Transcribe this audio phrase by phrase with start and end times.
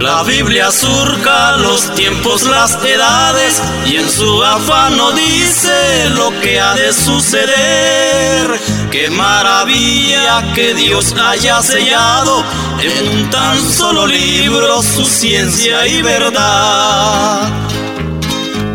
[0.00, 6.60] La Biblia surca los tiempos, las edades y en su afán no dice lo que
[6.60, 8.60] ha de suceder.
[8.90, 12.44] Qué maravilla que Dios haya sellado
[12.78, 17.50] en un tan solo libro su ciencia y verdad.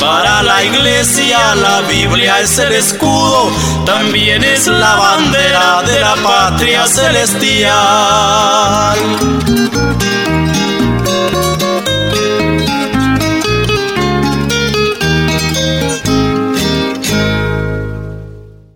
[0.00, 3.50] Para la iglesia la Biblia es el escudo,
[3.84, 7.70] también es la bandera de la patria celestial.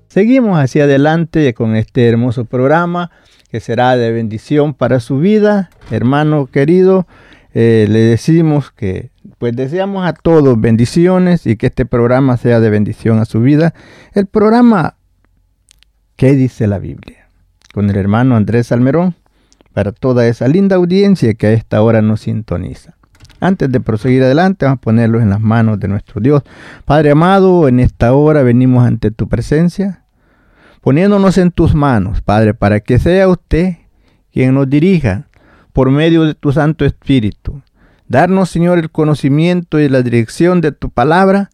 [0.09, 3.11] Seguimos hacia adelante con este hermoso programa
[3.51, 5.71] que será de bendición para su vida.
[5.91, 7.07] Hermano querido,
[7.55, 9.14] eh, le decimos que
[9.45, 13.75] pues deseamos a todos bendiciones y que este programa sea de bendición a su vida.
[14.15, 14.95] El programa
[16.17, 17.29] ¿Qué dice la Biblia?
[17.75, 19.15] Con el hermano Andrés Almerón,
[19.75, 22.97] para toda esa linda audiencia que a esta hora nos sintoniza.
[23.39, 26.43] Antes de proseguir adelante, vamos a ponerlos en las manos de nuestro Dios.
[26.87, 30.05] Padre amado, en esta hora venimos ante tu presencia,
[30.81, 33.75] poniéndonos en tus manos, Padre, para que sea usted
[34.33, 35.29] quien nos dirija
[35.75, 37.61] por medio de tu Santo Espíritu
[38.15, 41.51] Darnos, Señor, el conocimiento y la dirección de tu palabra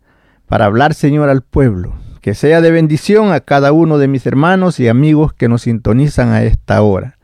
[0.46, 1.94] para hablar, Señor, al pueblo.
[2.20, 6.28] Que sea de bendición a cada uno de mis hermanos y amigos que nos sintonizan
[6.28, 7.16] a esta hora.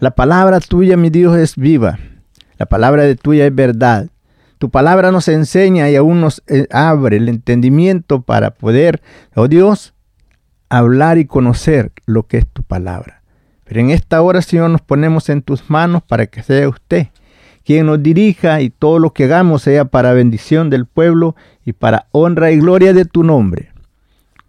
[0.00, 2.00] La palabra tuya, mi Dios, es viva.
[2.58, 4.08] La palabra de tuya es verdad.
[4.58, 9.02] Tu palabra nos enseña y aún nos eh, abre el entendimiento para poder,
[9.36, 9.94] oh Dios,
[10.68, 13.22] hablar y conocer lo que es tu palabra.
[13.62, 17.06] Pero en esta hora, Señor, nos ponemos en tus manos para que sea usted
[17.70, 22.08] quien nos dirija y todo lo que hagamos sea para bendición del pueblo y para
[22.10, 23.70] honra y gloria de tu nombre.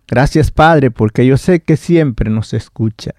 [0.07, 3.11] Gracias Padre, porque yo sé que siempre nos escucha.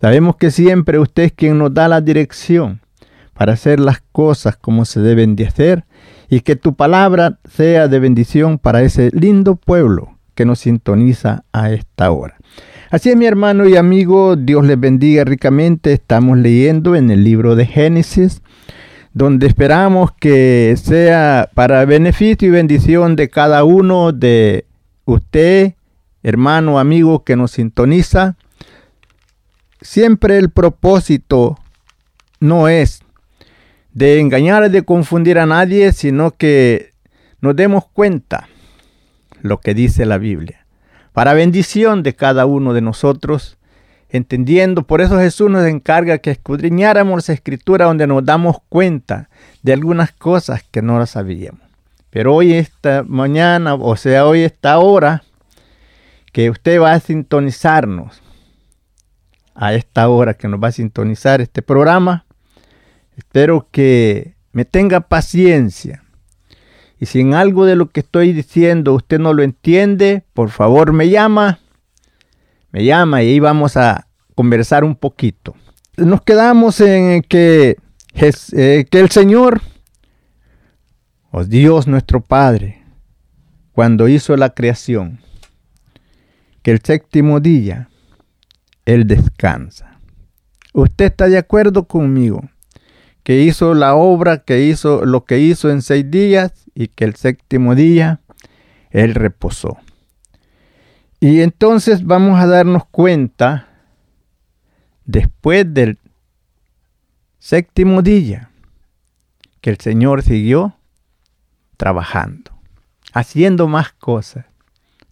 [0.00, 2.80] Sabemos que siempre usted es quien nos da la dirección
[3.34, 5.84] para hacer las cosas como se deben de hacer
[6.28, 11.72] y que tu palabra sea de bendición para ese lindo pueblo que nos sintoniza a
[11.72, 12.36] esta hora.
[12.88, 15.92] Así es mi hermano y amigo, Dios les bendiga ricamente.
[15.92, 18.42] Estamos leyendo en el libro de Génesis
[19.12, 24.66] donde esperamos que sea para beneficio y bendición de cada uno de
[25.04, 25.74] usted,
[26.22, 28.36] hermano, amigo que nos sintoniza.
[29.80, 31.58] Siempre el propósito
[32.38, 33.02] no es
[33.92, 36.90] de engañar, de confundir a nadie, sino que
[37.40, 38.48] nos demos cuenta
[39.42, 40.66] lo que dice la Biblia.
[41.12, 43.58] Para bendición de cada uno de nosotros
[44.10, 44.82] entendiendo.
[44.82, 49.30] Por eso Jesús nos encarga que escudriñáramos la escritura donde nos damos cuenta
[49.62, 51.62] de algunas cosas que no las sabíamos.
[52.10, 55.22] Pero hoy, esta mañana, o sea, hoy, esta hora,
[56.32, 58.20] que usted va a sintonizarnos,
[59.54, 62.24] a esta hora que nos va a sintonizar este programa,
[63.16, 66.02] espero que me tenga paciencia.
[66.98, 70.92] Y si en algo de lo que estoy diciendo usted no lo entiende, por favor
[70.92, 71.60] me llama
[72.72, 75.54] me llama y ahí vamos a conversar un poquito.
[75.96, 77.76] Nos quedamos en que,
[78.14, 79.60] eh, que el Señor,
[81.30, 82.84] o Dios nuestro Padre,
[83.72, 85.20] cuando hizo la creación,
[86.62, 87.88] que el séptimo día,
[88.84, 89.98] Él descansa.
[90.72, 92.42] ¿Usted está de acuerdo conmigo?
[93.22, 97.16] Que hizo la obra, que hizo lo que hizo en seis días y que el
[97.16, 98.20] séptimo día
[98.90, 99.76] Él reposó.
[101.20, 103.68] Y entonces vamos a darnos cuenta,
[105.04, 105.98] después del
[107.38, 108.50] séptimo día,
[109.60, 110.76] que el Señor siguió
[111.76, 112.52] trabajando,
[113.12, 114.46] haciendo más cosas.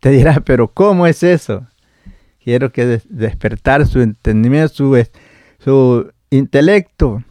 [0.00, 1.66] Te dirá, pero ¿cómo es eso?
[2.43, 5.06] Quiero que despertar su entendimiento, su,
[5.58, 7.22] su intelecto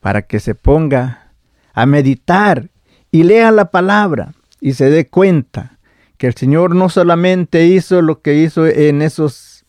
[0.00, 1.32] para que se ponga
[1.72, 2.68] a meditar
[3.10, 5.77] y lea la palabra y se dé cuenta
[6.18, 9.64] que el Señor no solamente hizo lo que hizo en esos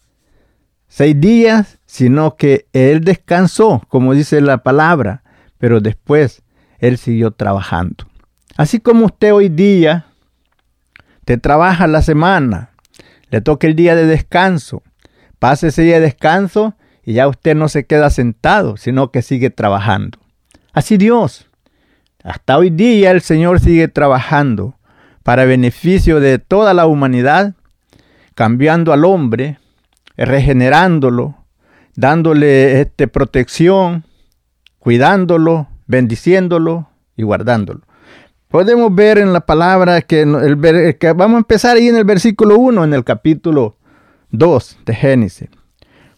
[0.88, 5.24] seis días, sino que Él descansó, como dice la palabra,
[5.60, 6.42] pero después
[6.80, 8.08] Él siguió trabajando.
[8.58, 10.08] Así como usted hoy día
[11.24, 12.72] te trabaja la semana,
[13.30, 14.82] le toca el día de descanso,
[15.38, 19.52] pase ese día de descanso y ya usted no se queda sentado, sino que sigue
[19.52, 20.18] trabajando.
[20.74, 21.48] Así Dios,
[22.24, 24.79] hasta hoy día el Señor sigue trabajando
[25.30, 27.54] para beneficio de toda la humanidad,
[28.34, 29.60] cambiando al hombre,
[30.18, 31.46] regenerándolo,
[31.96, 34.06] dándole este, protección,
[34.80, 37.82] cuidándolo, bendiciéndolo y guardándolo.
[38.48, 42.86] Podemos ver en la palabra que, que vamos a empezar ahí en el versículo 1,
[42.86, 43.78] en el capítulo
[44.32, 45.50] 2 de Génesis.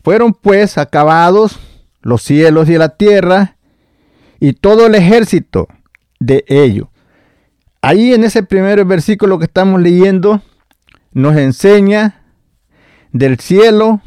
[0.06, 1.60] Fueron pues acabados
[2.02, 3.58] los cielos y la tierra
[4.40, 5.68] y todo el ejército
[6.22, 6.88] de ellos.
[7.82, 10.44] Ahí en ese primer versículo que estamos leyendo
[11.14, 12.22] nos enseña
[13.12, 14.02] del cielo,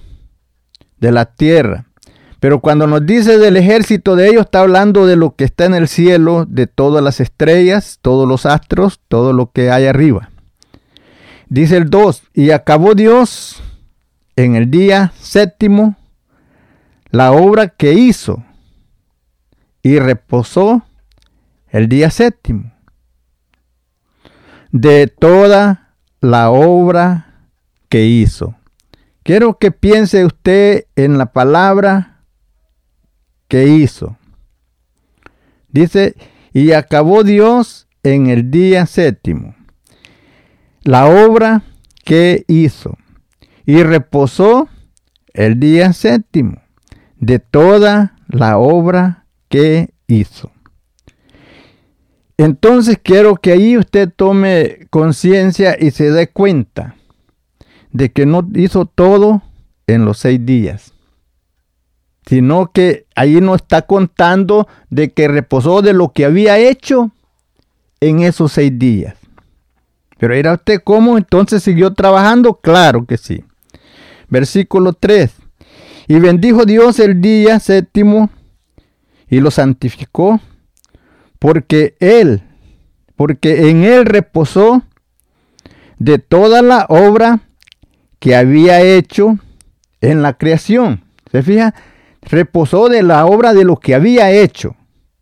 [0.98, 1.86] de la tierra.
[2.38, 5.74] Pero cuando nos dice del ejército de ellos, está hablando de lo que está en
[5.74, 10.30] el cielo, de todas las estrellas, todos los astros, todo lo que hay arriba.
[11.48, 13.60] Dice el 2, y acabó Dios
[14.36, 15.96] en el día séptimo
[17.10, 18.44] la obra que hizo
[19.82, 20.84] y reposó
[21.70, 22.73] el día séptimo
[24.74, 27.46] de toda la obra
[27.88, 28.56] que hizo.
[29.22, 32.24] Quiero que piense usted en la palabra
[33.46, 34.18] que hizo.
[35.68, 36.16] Dice,
[36.52, 39.54] y acabó Dios en el día séptimo
[40.82, 41.62] la obra
[42.04, 42.98] que hizo
[43.64, 44.68] y reposó
[45.34, 46.60] el día séptimo
[47.20, 50.50] de toda la obra que hizo.
[52.36, 56.96] Entonces quiero que ahí usted tome conciencia y se dé cuenta
[57.92, 59.42] de que no hizo todo
[59.86, 60.94] en los seis días,
[62.26, 67.12] sino que ahí no está contando de que reposó de lo que había hecho
[68.00, 69.14] en esos seis días.
[70.18, 73.44] Pero era usted cómo entonces siguió trabajando, claro que sí.
[74.28, 75.32] Versículo 3.
[76.08, 78.30] Y bendijo Dios el día séptimo
[79.28, 80.40] y lo santificó,
[81.44, 82.42] porque él,
[83.16, 84.82] porque en él reposó
[85.98, 87.40] de toda la obra
[88.18, 89.36] que había hecho
[90.00, 91.04] en la creación.
[91.30, 91.74] ¿Se fija?
[92.22, 94.74] Reposó de la obra de lo que había hecho,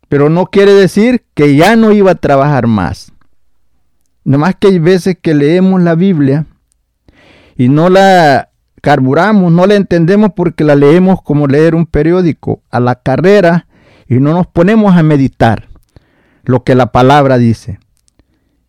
[0.07, 3.11] pero no quiere decir que ya no iba a trabajar más.
[4.23, 6.45] Nomás que hay veces que leemos la Biblia
[7.57, 8.49] y no la
[8.81, 13.67] carburamos, no la entendemos porque la leemos como leer un periódico a la carrera
[14.07, 15.72] y no nos ponemos a meditar
[16.43, 17.79] lo que la palabra dice.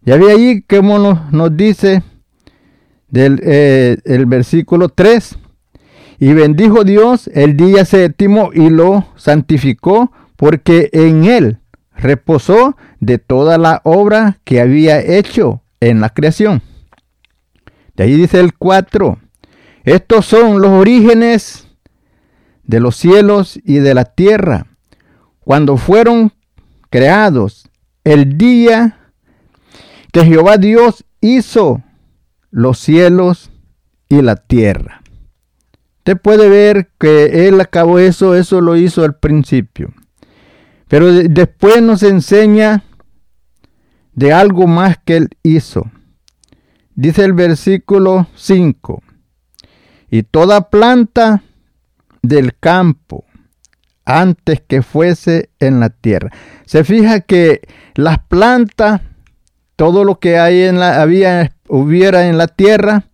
[0.02, 2.02] Ya vi ahí como nos, nos dice
[3.08, 5.38] del eh, el versículo 3.
[6.18, 11.58] Y bendijo Dios el día séptimo y lo santificó porque en él
[11.96, 16.62] reposó de toda la obra que había hecho en la creación.
[17.96, 19.18] De ahí dice el 4.
[19.84, 21.68] Estos son los orígenes
[22.62, 24.66] de los cielos y de la tierra
[25.40, 26.32] cuando fueron
[26.94, 27.68] creados
[28.04, 29.00] el día
[30.12, 31.82] que Jehová Dios hizo
[32.52, 33.50] los cielos
[34.08, 35.02] y la tierra.
[35.98, 39.92] Usted puede ver que él acabó eso, eso lo hizo al principio.
[40.86, 42.84] Pero después nos enseña
[44.12, 45.90] de algo más que él hizo.
[46.94, 49.02] Dice el versículo 5.
[50.12, 51.42] Y toda planta
[52.22, 53.24] del campo
[54.04, 56.30] antes que fuese en la tierra.
[56.64, 57.62] Se fija que
[57.94, 59.00] las plantas,
[59.76, 63.04] todo lo que hay en la, había, hubiera en la tierra,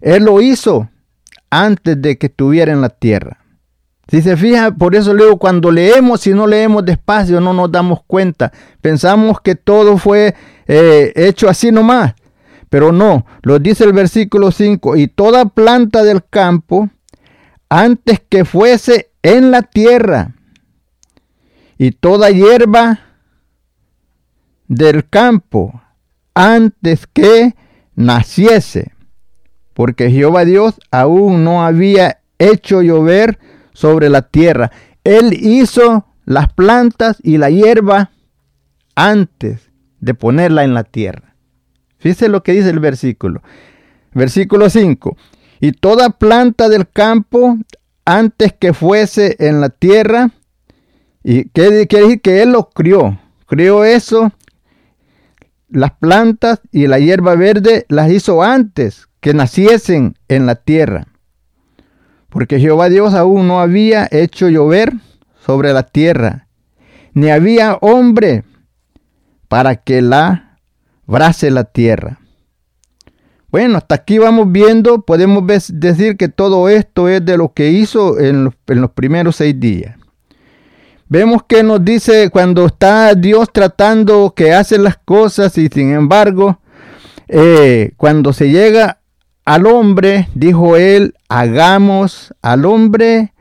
[0.00, 0.88] Él lo hizo
[1.50, 3.38] antes de que estuviera en la tierra.
[4.08, 8.00] Si se fija, por eso luego cuando leemos, si no leemos despacio, no nos damos
[8.06, 8.52] cuenta.
[8.80, 10.34] Pensamos que todo fue
[10.66, 12.14] eh, hecho así nomás.
[12.70, 16.88] Pero no, lo dice el versículo 5, y toda planta del campo,
[17.68, 20.34] antes que fuese en la tierra,
[21.78, 22.98] y toda hierba
[24.66, 25.80] del campo
[26.34, 27.54] antes que
[27.94, 28.92] naciese,
[29.74, 33.38] porque Jehová Dios aún no había hecho llover
[33.72, 34.72] sobre la tierra.
[35.04, 38.10] Él hizo las plantas y la hierba
[38.96, 39.70] antes
[40.00, 41.34] de ponerla en la tierra.
[41.98, 43.42] Fíjese lo que dice el versículo.
[44.12, 45.16] Versículo 5.
[45.60, 47.56] Y toda planta del campo
[48.04, 50.30] antes que fuese en la tierra
[51.22, 52.20] ¿Y qué quiere decir?
[52.20, 53.18] Que Él lo crió.
[53.46, 54.32] Crió eso,
[55.68, 61.06] las plantas y la hierba verde las hizo antes que naciesen en la tierra.
[62.28, 64.92] Porque Jehová Dios aún no había hecho llover
[65.44, 66.46] sobre la tierra,
[67.14, 68.44] ni había hombre
[69.48, 70.58] para que la
[71.06, 72.20] brase la tierra.
[73.50, 78.20] Bueno, hasta aquí vamos viendo, podemos decir que todo esto es de lo que hizo
[78.20, 79.97] en los, primeros seis días.
[81.10, 86.60] Vemos que nos dice cuando está Dios tratando que hace las cosas y sin embargo,
[87.28, 89.00] eh, cuando se llega
[89.46, 93.32] al hombre, dijo él, hagamos al hombre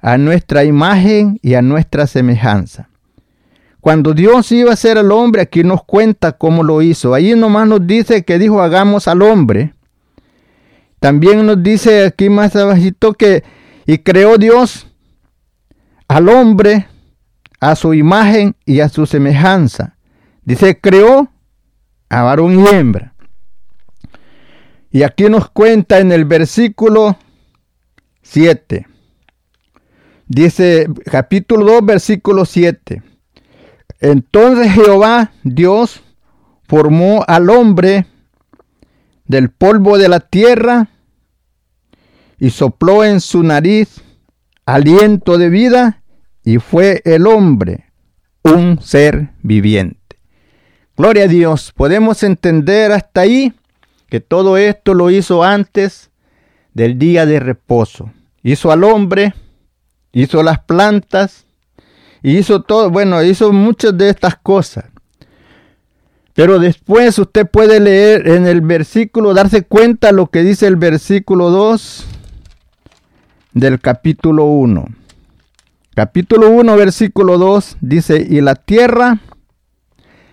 [0.00, 2.88] a nuestra imagen y a nuestra semejanza.
[3.80, 7.14] Cuando Dios iba a hacer al hombre, aquí nos cuenta cómo lo hizo.
[7.14, 9.74] Ahí nomás nos dice que dijo hagamos al hombre.
[10.98, 13.44] También nos dice aquí más abajito que
[13.86, 14.88] y creó Dios
[16.08, 16.86] al hombre
[17.62, 19.96] a su imagen y a su semejanza.
[20.44, 21.30] Dice creó
[22.08, 23.14] a varón y hembra.
[24.90, 27.16] Y aquí nos cuenta en el versículo
[28.22, 28.88] 7.
[30.26, 33.00] Dice capítulo 2, versículo 7.
[34.00, 36.02] Entonces Jehová Dios
[36.66, 38.06] formó al hombre
[39.24, 40.88] del polvo de la tierra
[42.40, 44.02] y sopló en su nariz
[44.66, 46.01] aliento de vida
[46.44, 47.86] y fue el hombre
[48.42, 49.98] un ser viviente.
[50.96, 53.52] Gloria a Dios, podemos entender hasta ahí
[54.08, 56.10] que todo esto lo hizo antes
[56.74, 58.10] del día de reposo.
[58.42, 59.34] Hizo al hombre,
[60.12, 61.46] hizo las plantas,
[62.22, 64.84] hizo todo, bueno, hizo muchas de estas cosas.
[66.34, 71.50] Pero después usted puede leer en el versículo, darse cuenta lo que dice el versículo
[71.50, 72.06] 2
[73.52, 75.01] del capítulo 1.
[75.94, 79.20] Capítulo 1, versículo 2 dice, y la tierra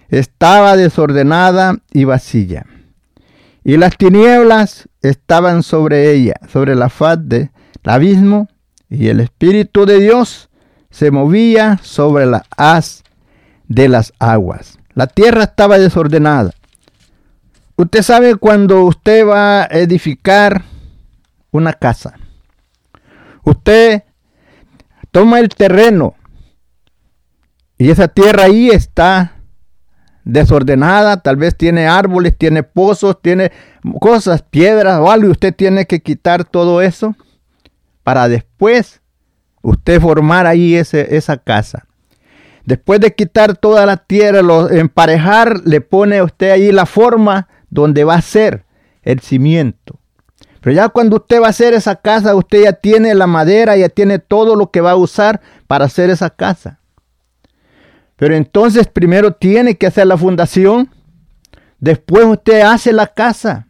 [0.07, 2.65] estaba desordenada y vacía,
[3.65, 7.49] y las tinieblas estaban sobre ella, sobre la faz del
[7.83, 8.47] abismo,
[8.89, 10.49] y el Espíritu de Dios
[10.91, 13.03] se movía sobre la haz
[13.67, 14.79] de las aguas.
[14.93, 16.51] La tierra estaba desordenada.
[17.75, 20.63] Usted sabe cuando usted va a edificar
[21.51, 22.15] una casa.
[23.43, 24.03] Usted
[25.11, 26.15] toma el terreno
[27.77, 29.35] y esa tierra ahí está
[30.25, 33.51] desordenada, tal vez tiene árboles, tiene pozos, tiene
[33.99, 37.15] cosas, piedras o algo, y usted tiene que quitar todo eso
[38.03, 39.01] para después
[39.61, 41.85] usted formar ahí ese, esa casa.
[42.65, 48.03] Después de quitar toda la tierra, lo, emparejar, le pone usted ahí la forma donde
[48.03, 48.65] va a ser
[49.01, 49.98] el cimiento.
[50.61, 53.89] Pero ya cuando usted va a hacer esa casa, usted ya tiene la madera, ya
[53.89, 56.79] tiene todo lo que va a usar para hacer esa casa.
[58.17, 60.89] Pero entonces primero tiene que hacer la fundación,
[61.79, 63.67] después usted hace la casa.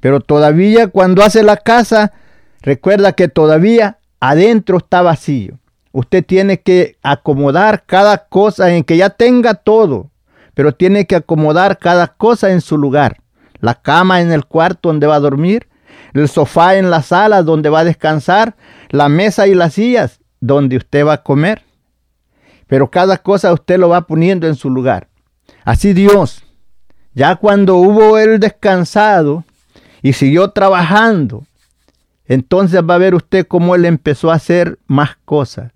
[0.00, 2.12] Pero todavía cuando hace la casa,
[2.60, 5.58] recuerda que todavía adentro está vacío.
[5.92, 10.10] Usted tiene que acomodar cada cosa en que ya tenga todo,
[10.52, 13.22] pero tiene que acomodar cada cosa en su lugar.
[13.60, 15.69] La cama en el cuarto donde va a dormir,
[16.12, 18.56] el sofá en la sala donde va a descansar,
[18.90, 21.62] la mesa y las sillas donde usted va a comer.
[22.66, 25.08] Pero cada cosa usted lo va poniendo en su lugar.
[25.64, 26.44] Así Dios,
[27.14, 29.44] ya cuando hubo él descansado
[30.02, 31.44] y siguió trabajando,
[32.26, 35.72] entonces va a ver usted cómo él empezó a hacer más cosas.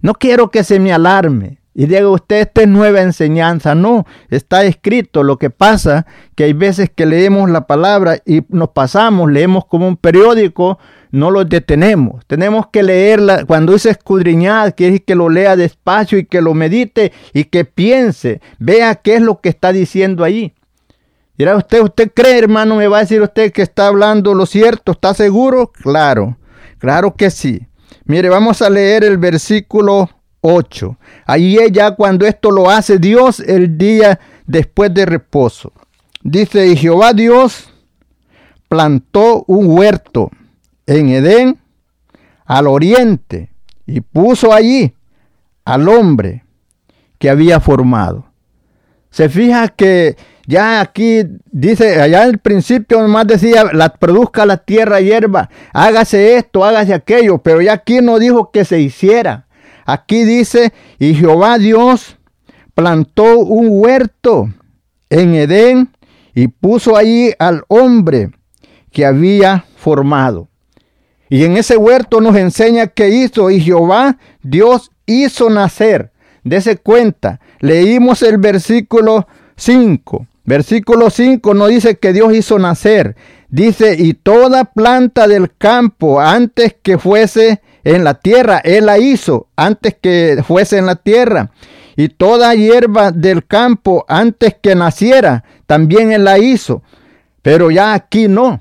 [0.00, 3.74] No quiero que se me alarme y diga usted, esta es nueva enseñanza.
[3.74, 5.22] No, está escrito.
[5.22, 9.88] Lo que pasa que hay veces que leemos la palabra y nos pasamos, leemos como
[9.88, 10.78] un periódico,
[11.10, 12.26] no lo detenemos.
[12.26, 13.46] Tenemos que leerla.
[13.46, 18.40] Cuando dice escudriñar, quiere que lo lea despacio y que lo medite y que piense,
[18.58, 20.54] vea qué es lo que está diciendo ahí.
[21.38, 22.76] Dirá usted, ¿usted cree, hermano?
[22.76, 24.92] Me va a decir usted que está hablando lo cierto.
[24.92, 25.72] ¿Está seguro?
[25.72, 26.36] Claro,
[26.78, 27.66] claro que sí.
[28.04, 30.10] Mire, vamos a leer el versículo
[30.42, 30.98] 8.
[31.24, 35.72] Ahí es ya cuando esto lo hace Dios el día después de reposo.
[36.22, 37.72] Dice, y Jehová Dios
[38.68, 40.30] plantó un huerto
[40.86, 41.58] en Edén
[42.44, 43.50] al oriente
[43.86, 44.94] y puso allí
[45.64, 46.44] al hombre
[47.18, 48.26] que había formado.
[49.10, 55.00] Se fija que ya aquí dice, allá el principio nomás decía, la, produzca la tierra
[55.00, 59.46] hierba, hágase esto, hágase aquello, pero ya aquí no dijo que se hiciera.
[59.84, 62.16] Aquí dice, y Jehová Dios
[62.74, 64.48] plantó un huerto
[65.10, 65.90] en Edén
[66.34, 68.30] y puso allí al hombre
[68.90, 70.48] que había formado.
[71.28, 76.12] Y en ese huerto nos enseña que hizo, y Jehová Dios hizo nacer
[76.44, 80.26] Dese cuenta, leímos el versículo 5.
[80.44, 83.14] Versículo 5 no dice que Dios hizo nacer.
[83.48, 89.48] Dice, y toda planta del campo antes que fuese en la tierra, Él la hizo
[89.56, 91.50] antes que fuese en la tierra.
[91.96, 96.82] Y toda hierba del campo antes que naciera, también Él la hizo.
[97.42, 98.60] Pero ya aquí no.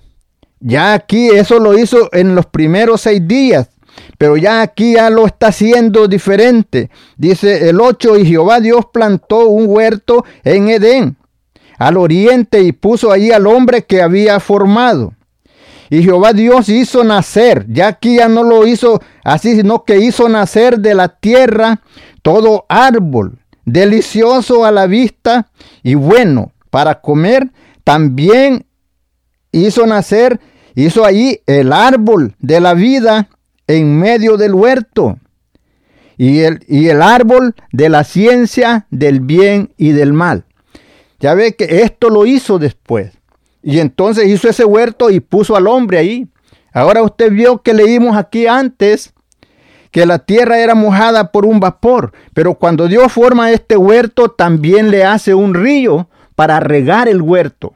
[0.60, 3.70] Ya aquí eso lo hizo en los primeros seis días.
[4.18, 6.90] Pero ya aquí ya lo está haciendo diferente.
[7.18, 11.18] Dice el 8, y Jehová Dios plantó un huerto en Edén,
[11.78, 15.14] al oriente, y puso allí al hombre que había formado.
[15.92, 20.30] Y Jehová Dios hizo nacer, ya aquí ya no lo hizo así, sino que hizo
[20.30, 21.82] nacer de la tierra
[22.22, 25.50] todo árbol, delicioso a la vista
[25.84, 27.52] y bueno para comer.
[27.84, 28.66] También
[29.52, 30.40] hizo nacer,
[30.76, 33.28] hizo allí el árbol de la vida
[33.68, 35.20] en medio del huerto.
[36.18, 40.46] Y el, y el árbol de la ciencia del bien y del mal.
[41.20, 43.12] Ya ve que esto lo hizo después.
[43.64, 46.28] Y entonces hizo ese huerto y puso al hombre ahí.
[46.74, 49.14] Ahora usted vio que leímos aquí antes
[49.92, 54.90] que la tierra era mojada por un vapor, pero cuando Dios forma este huerto también
[54.90, 57.74] le hace un río para regar el huerto.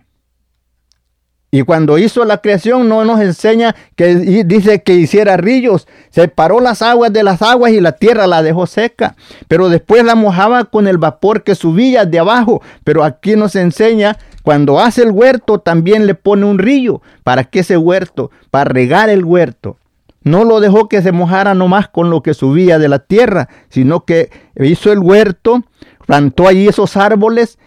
[1.52, 6.82] Y cuando hizo la creación no nos enseña que dice que hiciera ríos, separó las
[6.82, 9.16] aguas de las aguas y la tierra la dejó seca,
[9.48, 14.18] pero después la mojaba con el vapor que subía de abajo, pero aquí nos enseña
[14.46, 18.30] cuando hace el huerto también le pone un río, ¿para qué ese huerto?
[18.52, 19.78] Para regar el huerto.
[20.22, 24.06] No lo dejó que se mojara nomás con lo que subía de la tierra, sino
[24.06, 25.64] que hizo el huerto,
[26.06, 27.58] plantó allí esos árboles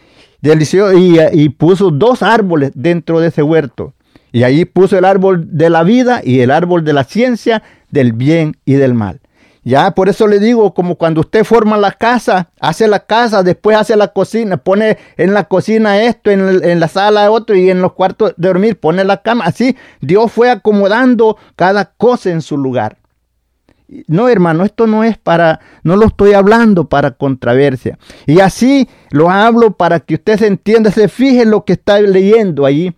[0.40, 3.94] y, puso dos árboles dentro de ese huerto.
[4.30, 8.12] Y ahí puso el árbol de la vida y el árbol de la ciencia, del
[8.12, 9.20] bien y del mal.
[9.64, 13.76] Ya, por eso le digo, como cuando usted forma la casa, hace la casa, después
[13.76, 17.92] hace la cocina, pone en la cocina esto, en, la sala otro y en los
[17.92, 19.44] cuartos de dormir pone la cama.
[19.44, 22.98] Así Dios fue acomodando cada cosa en su lugar.
[24.06, 27.98] No, hermano, esto no es para, no lo estoy hablando para controversia.
[28.26, 31.98] Y así lo hablo para que usted se entienda, se fije en lo que está
[32.00, 32.94] leyendo allí.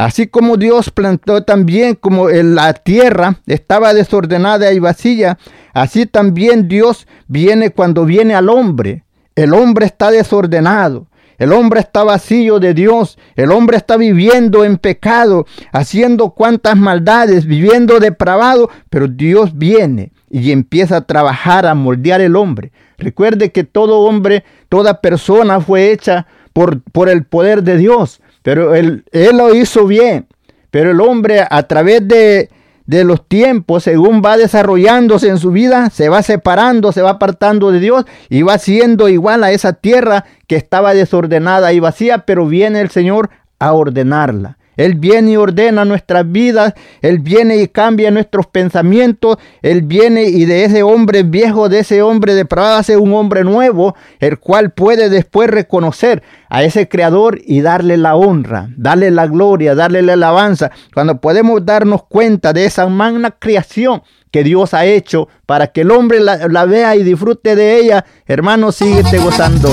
[0.00, 5.36] Así como Dios plantó también, como la tierra estaba desordenada y vacía,
[5.74, 9.04] así también Dios viene cuando viene al hombre.
[9.36, 11.08] El hombre está desordenado.
[11.36, 13.18] El hombre está vacío de Dios.
[13.36, 18.70] El hombre está viviendo en pecado, haciendo cuantas maldades, viviendo depravado.
[18.88, 22.72] Pero Dios viene y empieza a trabajar, a moldear el hombre.
[22.96, 28.19] Recuerde que todo hombre, toda persona fue hecha por, por el poder de Dios.
[28.42, 30.26] Pero él, él lo hizo bien.
[30.70, 32.48] Pero el hombre a través de,
[32.86, 37.70] de los tiempos, según va desarrollándose en su vida, se va separando, se va apartando
[37.72, 42.46] de Dios y va siendo igual a esa tierra que estaba desordenada y vacía, pero
[42.46, 44.58] viene el Señor a ordenarla.
[44.80, 50.46] Él viene y ordena nuestras vidas, Él viene y cambia nuestros pensamientos, Él viene y
[50.46, 55.10] de ese hombre viejo, de ese hombre depravado, hace un hombre nuevo, el cual puede
[55.10, 60.70] después reconocer a ese creador y darle la honra, darle la gloria, darle la alabanza.
[60.94, 65.90] Cuando podemos darnos cuenta de esa magna creación que Dios ha hecho para que el
[65.90, 69.68] hombre la, la vea y disfrute de ella, hermano, síguete gozando.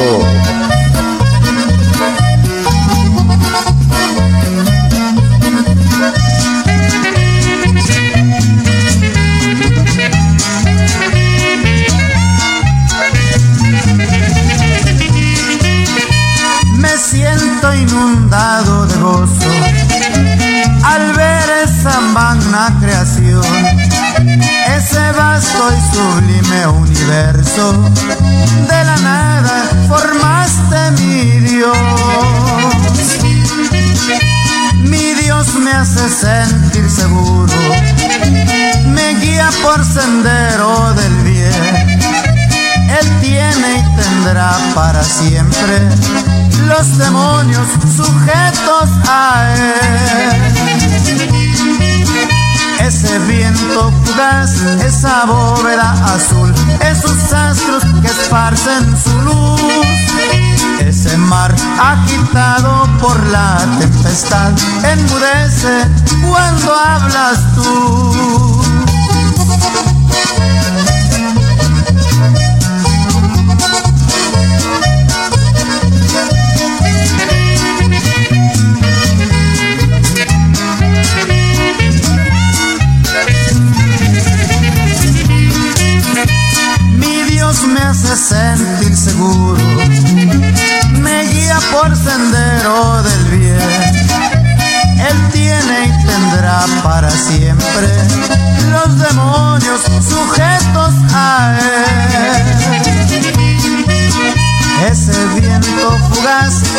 [25.48, 27.74] Ese vasto y sublime universo.
[28.68, 31.78] De la nada formaste mi Dios.
[34.84, 37.54] Mi Dios me hace sentir seguro,
[38.86, 42.00] me guía por sendero del bien.
[43.00, 45.80] Él tiene y tendrá para siempre
[46.68, 50.57] los demonios sujetos a él.
[53.00, 59.62] Ese viento fugaz, esa bóveda azul, esos astros que esparcen su luz.
[60.80, 64.52] Ese mar agitado por la tempestad
[64.84, 65.88] enmudece
[66.28, 68.62] cuando hablas tú.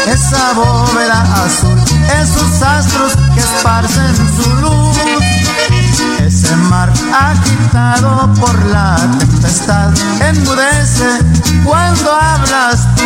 [0.06, 1.78] Esa bóveda azul,
[2.22, 4.98] esos astros que esparcen su luz
[6.28, 11.24] ese mar agitado por la tempestad enmudece
[11.64, 13.02] cuando hablas tú.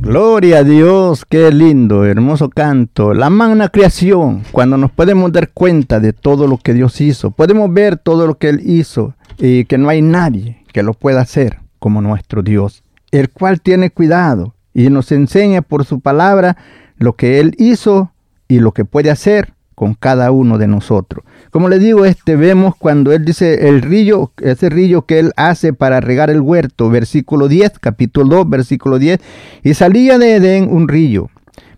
[0.00, 3.12] Gloria a Dios, qué lindo, hermoso canto.
[3.12, 7.72] La magna creación, cuando nos podemos dar cuenta de todo lo que Dios hizo, podemos
[7.72, 11.58] ver todo lo que Él hizo y que no hay nadie que lo pueda hacer
[11.78, 16.56] como nuestro Dios, el cual tiene cuidado y nos enseña por su palabra
[16.96, 18.12] lo que Él hizo
[18.48, 21.24] y lo que puede hacer con cada uno de nosotros.
[21.50, 25.72] Como le digo, este vemos cuando él dice el río, ese río que él hace
[25.72, 29.20] para regar el huerto, versículo 10, capítulo 2, versículo 10,
[29.62, 31.30] y salía de Edén un río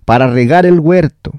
[0.06, 1.32] para regar el huerto,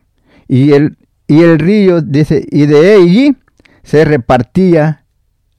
[0.48, 3.36] y el, y el río dice, y de allí
[3.82, 5.01] se repartía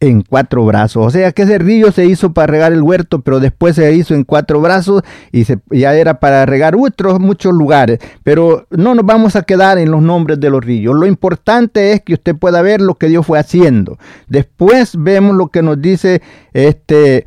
[0.03, 1.07] en cuatro brazos.
[1.07, 4.15] O sea que ese río se hizo para regar el huerto, pero después se hizo
[4.15, 8.01] en cuatro brazos y ya era para regar otros muchos lugares.
[8.25, 10.97] Pero no nos vamos a quedar en los nombres de los ríos.
[10.97, 13.97] Lo importante es que usted pueda ver lo que Dios fue haciendo.
[14.27, 16.21] Después vemos lo que nos dice
[16.53, 17.25] este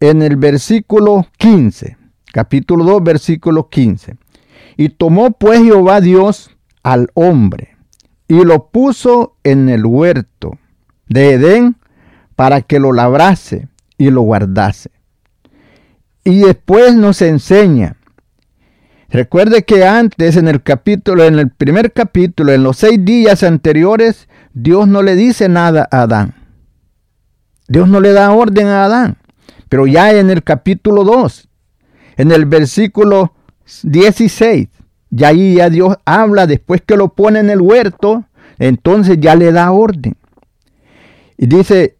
[0.00, 1.98] en el versículo 15,
[2.32, 4.16] capítulo 2, versículo 15.
[4.78, 7.76] Y tomó pues Jehová Dios al hombre
[8.28, 10.52] y lo puso en el huerto
[11.06, 11.76] de Edén
[12.38, 14.92] para que lo labrase y lo guardase.
[16.22, 17.96] Y después nos enseña.
[19.08, 24.28] Recuerde que antes en el capítulo, en el primer capítulo, en los seis días anteriores,
[24.52, 26.36] Dios no le dice nada a Adán.
[27.66, 29.16] Dios no le da orden a Adán.
[29.68, 31.48] Pero ya en el capítulo 2,
[32.18, 33.32] en el versículo
[33.82, 34.68] 16,
[35.10, 38.26] ya ahí ya Dios habla después que lo pone en el huerto,
[38.60, 40.14] entonces ya le da orden.
[41.36, 41.97] Y dice,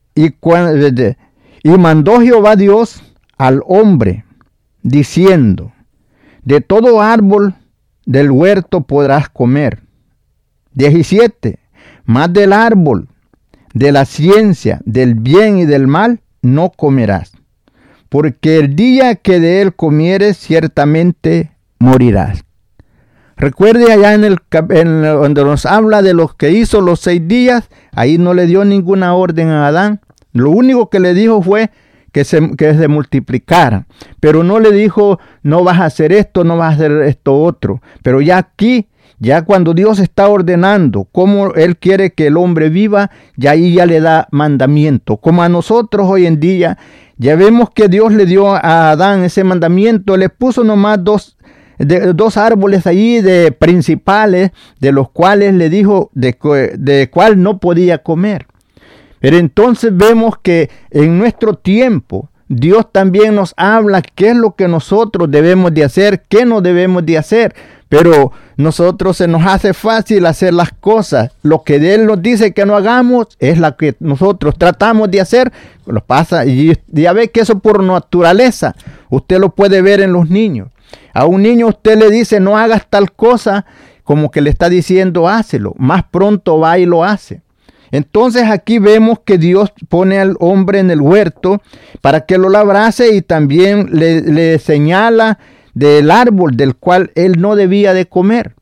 [1.63, 3.03] y, mandó Jehová Dios
[3.37, 4.25] al hombre,
[4.83, 5.73] diciendo,
[6.43, 7.55] de todo árbol
[8.05, 9.83] del huerto podrás comer.
[10.73, 11.59] 17.
[12.05, 13.09] Más del árbol
[13.75, 17.33] de la ciencia, del bien y del mal, no comerás.
[18.09, 22.45] Porque el día que de él comieres, ciertamente morirás.
[23.37, 24.39] Recuerde allá en el
[24.71, 28.65] en, donde nos habla de los que hizo los seis días, ahí no le dio
[28.65, 30.01] ninguna orden a Adán,
[30.33, 31.71] lo único que le dijo fue
[32.13, 33.87] que se, que se multiplicara.
[34.21, 37.81] Pero no le dijo, no vas a hacer esto, no vas a hacer esto otro.
[38.03, 38.89] Pero ya aquí,
[39.19, 43.87] ya cuando Dios está ordenando cómo Él quiere que el hombre viva, ya ahí ya
[43.87, 45.17] le da mandamiento.
[45.17, 46.79] Como a nosotros hoy en día,
[47.17, 51.35] ya vemos que Dios le dio a Adán ese mandamiento, le puso nomás dos
[52.15, 56.37] dos árboles allí de principales, de los cuales le dijo de,
[56.77, 58.47] de cuál no podía comer.
[59.21, 64.69] Pero entonces vemos que en nuestro tiempo Dios también nos habla qué es lo que
[64.69, 67.55] nosotros debemos de hacer, qué no debemos de hacer.
[67.91, 71.33] Pero nosotros se nos hace fácil hacer las cosas.
[71.43, 75.53] Lo que Él nos dice que no hagamos es lo que nosotros tratamos de hacer.
[75.87, 78.75] Lo pasa y ya ve que eso por naturaleza.
[79.11, 80.69] Usted lo puede ver en los niños.
[81.15, 83.67] A un niño usted le dice no hagas tal cosa
[84.05, 85.75] como que le está diciendo hácelo.
[85.77, 87.43] Más pronto va y lo hace.
[87.91, 91.63] Entonces aquí vemos que Dios pone al hombre en el huerto
[92.01, 95.39] para que lo labrase y también le, señala
[95.75, 98.55] del árbol del cual él no debía de comer,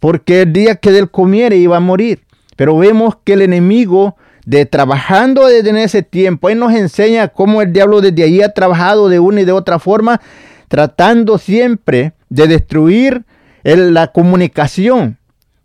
[0.00, 2.22] porque el día que él comiera iba a morir.
[2.56, 7.72] Pero vemos que el enemigo de trabajando desde ese tiempo, él nos enseña cómo el
[7.72, 10.20] diablo desde ahí ha trabajado de una y de otra forma,
[10.68, 13.24] tratando siempre de destruir
[13.62, 15.18] la comunicación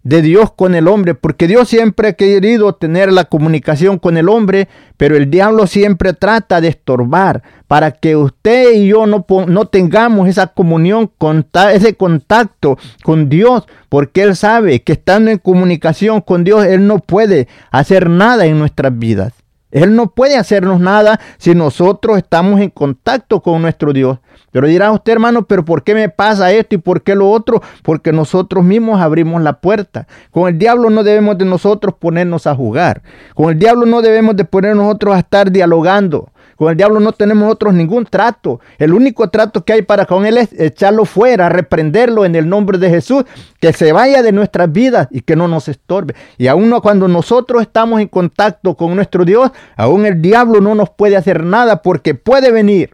[0.04, 4.30] de Dios con el hombre, porque Dios siempre ha querido tener la comunicación con el
[4.30, 9.66] hombre, pero el diablo siempre trata de estorbar para que usted y yo no, no
[9.66, 11.12] tengamos esa comunión,
[11.74, 17.00] ese contacto con Dios, porque Él sabe que estando en comunicación con Dios, Él no
[17.00, 19.41] puede hacer nada en nuestras vidas.
[19.72, 24.20] Él no puede hacernos nada si nosotros estamos en contacto con nuestro Dios.
[24.52, 27.62] Pero dirá usted, hermano, pero ¿por qué me pasa esto y por qué lo otro?
[27.84, 30.08] Porque nosotros mismos abrimos la puerta.
[30.30, 33.02] Con el diablo no debemos de nosotros ponernos a jugar.
[33.34, 36.31] Con el diablo no debemos de poner nosotros a estar dialogando.
[36.62, 38.60] Con el diablo no tenemos otros ningún trato.
[38.78, 42.78] El único trato que hay para con él es echarlo fuera, reprenderlo en el nombre
[42.78, 43.24] de Jesús,
[43.60, 46.14] que se vaya de nuestras vidas y que no nos estorbe.
[46.38, 50.92] Y aún cuando nosotros estamos en contacto con nuestro Dios, aún el diablo no nos
[50.92, 52.92] puede hacer nada porque puede venir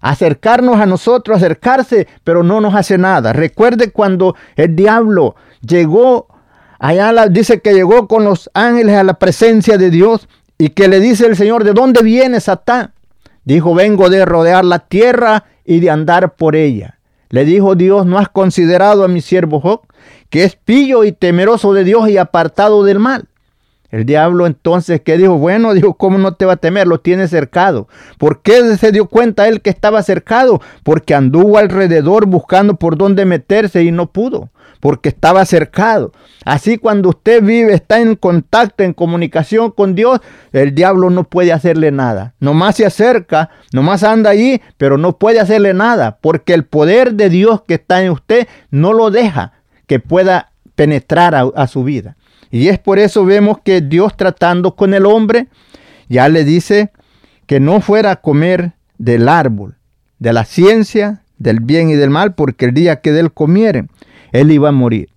[0.00, 3.32] acercarnos a nosotros, acercarse, pero no nos hace nada.
[3.32, 6.26] Recuerde cuando el diablo llegó
[6.80, 10.98] allá, dice que llegó con los ángeles a la presencia de Dios y que le
[10.98, 12.92] dice el Señor, ¿de dónde viene Satán?
[13.44, 16.98] Dijo, vengo de rodear la tierra y de andar por ella.
[17.30, 19.82] Le dijo Dios, ¿no has considerado a mi siervo Job,
[20.30, 23.26] que es pillo y temeroso de Dios y apartado del mal?
[23.90, 25.38] El diablo entonces, ¿qué dijo?
[25.38, 26.88] Bueno, dijo, ¿cómo no te va a temer?
[26.88, 27.88] Lo tiene cercado.
[28.18, 30.60] ¿Por qué se dio cuenta él que estaba cercado?
[30.82, 36.12] Porque anduvo alrededor buscando por dónde meterse y no pudo porque estaba cercado.
[36.44, 40.20] Así cuando usted vive, está en contacto, en comunicación con Dios,
[40.52, 42.34] el diablo no puede hacerle nada.
[42.40, 47.28] Nomás se acerca, nomás anda allí, pero no puede hacerle nada, porque el poder de
[47.28, 49.52] Dios que está en usted no lo deja
[49.86, 52.16] que pueda penetrar a, a su vida.
[52.50, 55.48] Y es por eso vemos que Dios tratando con el hombre,
[56.08, 56.92] ya le dice
[57.46, 59.76] que no fuera a comer del árbol,
[60.18, 63.88] de la ciencia, del bien y del mal, porque el día que de él comieren,
[64.32, 65.08] él iba a morir.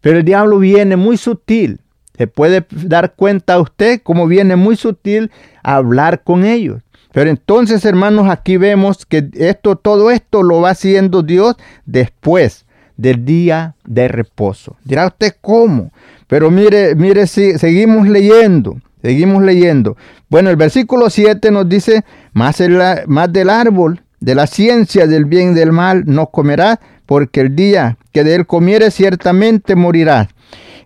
[0.00, 1.80] Pero el diablo viene muy sutil.
[2.16, 5.30] Se puede dar cuenta a usted cómo viene muy sutil
[5.62, 6.82] a hablar con ellos.
[7.12, 13.24] Pero entonces, hermanos, aquí vemos que esto, todo esto lo va haciendo Dios después del
[13.24, 14.76] día de reposo.
[14.84, 15.92] Dirá usted cómo.
[16.26, 18.76] Pero mire, mire, si, seguimos leyendo.
[19.02, 19.96] Seguimos leyendo.
[20.28, 22.62] Bueno, el versículo 7 nos dice, más,
[23.06, 27.56] más del árbol de la ciencia del bien y del mal no comerá, porque el
[27.56, 30.28] día que de él comiere ciertamente morirá.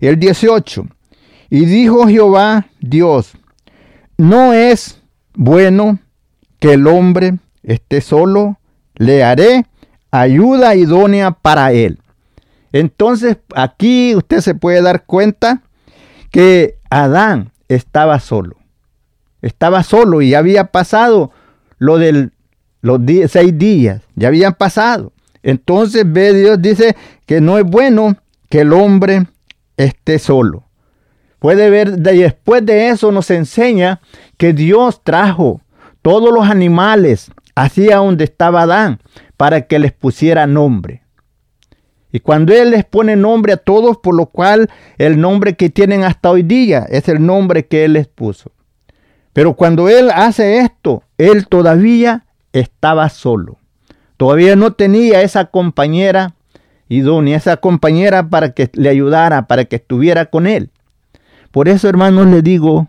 [0.00, 0.86] El 18.
[1.50, 3.32] Y dijo Jehová Dios,
[4.16, 5.00] no es
[5.34, 5.98] bueno
[6.58, 8.58] que el hombre esté solo,
[8.94, 9.64] le haré
[10.10, 11.98] ayuda idónea para él.
[12.72, 15.62] Entonces aquí usted se puede dar cuenta
[16.30, 18.56] que Adán estaba solo.
[19.42, 21.32] Estaba solo y había pasado
[21.78, 22.32] lo del
[22.80, 25.12] los seis días, ya habían pasado.
[25.42, 28.16] Entonces ve Dios dice que no es bueno
[28.48, 29.26] que el hombre
[29.76, 30.64] esté solo.
[31.38, 34.00] Puede ver, después de eso nos enseña
[34.36, 35.62] que Dios trajo
[36.02, 39.00] todos los animales hacia donde estaba Adán
[39.36, 41.02] para que les pusiera nombre.
[42.12, 46.04] Y cuando Él les pone nombre a todos, por lo cual el nombre que tienen
[46.04, 48.52] hasta hoy día es el nombre que Él les puso.
[49.32, 53.58] Pero cuando Él hace esto, Él todavía estaba solo.
[54.16, 56.34] Todavía no tenía esa compañera
[56.88, 60.70] idónea, esa compañera para que le ayudara, para que estuviera con él.
[61.50, 62.88] Por eso, hermanos, le digo,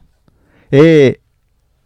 [0.72, 1.22] eh,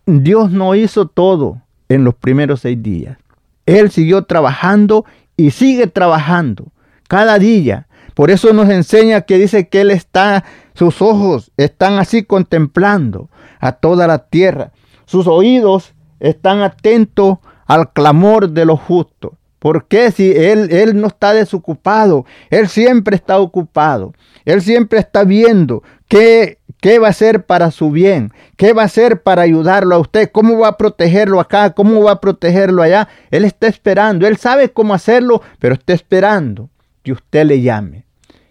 [0.06, 3.18] Dios no hizo todo en los primeros seis días.
[3.66, 5.06] Él siguió trabajando
[5.38, 6.72] y sigue trabajando
[7.08, 7.88] cada día.
[8.14, 13.74] Por eso nos enseña que dice que Él está, sus ojos están así contemplando a
[13.74, 14.72] toda la tierra.
[15.06, 19.34] Sus oídos están atentos al clamor de los justos.
[19.60, 24.14] Porque si él, él no está desocupado, Él siempre está ocupado,
[24.46, 28.86] Él siempre está viendo qué, qué va a hacer para su bien, qué va a
[28.86, 33.08] hacer para ayudarlo a usted, cómo va a protegerlo acá, cómo va a protegerlo allá.
[33.32, 36.70] Él está esperando, Él sabe cómo hacerlo, pero está esperando
[37.02, 38.06] que usted le llame.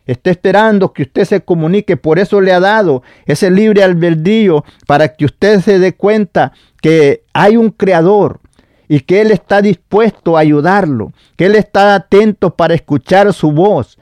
[0.07, 5.15] Está esperando que usted se comunique, por eso le ha dado ese libre albedrío para
[5.15, 8.41] que usted se dé cuenta que hay un creador,
[8.89, 13.99] y que Él está dispuesto a ayudarlo, que Él está atento para escuchar su voz,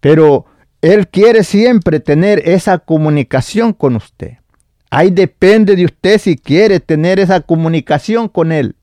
[0.00, 0.46] pero
[0.80, 4.38] Él quiere siempre tener esa comunicación con usted.
[4.90, 8.74] Ahí depende de usted si quiere tener esa comunicación con Él.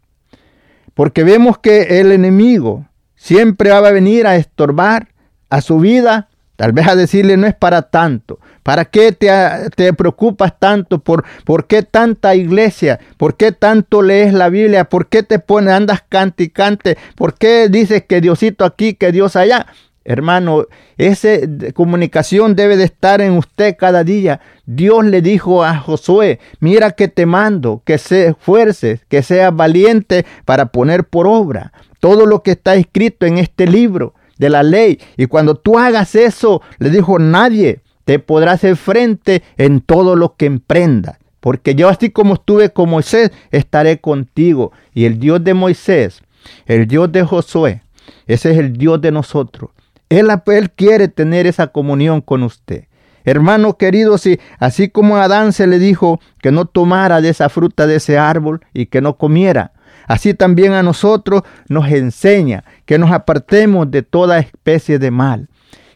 [0.94, 5.10] Porque vemos que el enemigo siempre va a venir a estorbar
[5.50, 8.40] a su vida Tal vez a decirle no es para tanto.
[8.64, 9.30] ¿Para qué te,
[9.76, 11.00] te, preocupas tanto?
[11.00, 13.00] ¿Por, ¿Por qué tanta iglesia?
[13.16, 14.86] ¿Por qué tanto lees la Biblia?
[14.86, 16.98] ¿Por qué te pones, andas cante y cante?
[17.16, 19.68] ¿Por qué dices que Diosito aquí, que Dios allá?
[20.04, 20.66] Hermano,
[20.98, 21.30] esa
[21.76, 24.42] comunicación debe de estar en usted cada día.
[24.66, 30.26] Dios le dijo a Josué, mira que te mando, que se esfuerces, que seas valiente
[30.44, 35.00] para poner por obra todo lo que está escrito en este libro de la ley.
[35.18, 40.36] Y cuando tú hagas eso, le dijo, nadie te podrá hacer frente en todo lo
[40.36, 41.20] que emprenda.
[41.40, 44.72] Porque yo así como estuve con Moisés, estaré contigo.
[44.94, 46.22] Y el Dios de Moisés,
[46.66, 47.82] el Dios de Josué,
[48.26, 49.72] ese es el Dios de nosotros.
[50.10, 52.86] Él, él quiere tener esa comunión con usted.
[53.26, 57.86] Hermano querido, si así como Adán se le dijo que no tomara de esa fruta
[57.86, 59.74] de ese árbol y que no comiera,
[60.08, 65.48] así también a nosotros nos enseña que nos apartemos de toda especie de mal,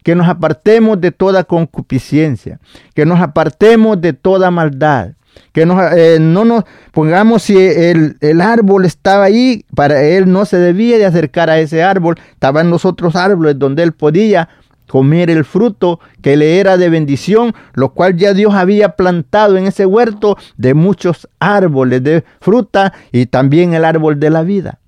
[0.04, 2.60] que nos apartemos de toda concupiscencia,
[2.94, 5.14] que nos apartemos de toda maldad,
[5.54, 10.58] que eh, no nos pongamos si el, el, árbol estaba ahí, para él no se
[10.58, 14.50] debía de acercar a ese árbol, estaban los otros árboles donde él podía
[14.92, 19.66] comer el fruto que le era de bendición, lo cual ya Dios había plantado en
[19.66, 24.82] ese huerto de muchos árboles de fruta y también el árbol de la vida.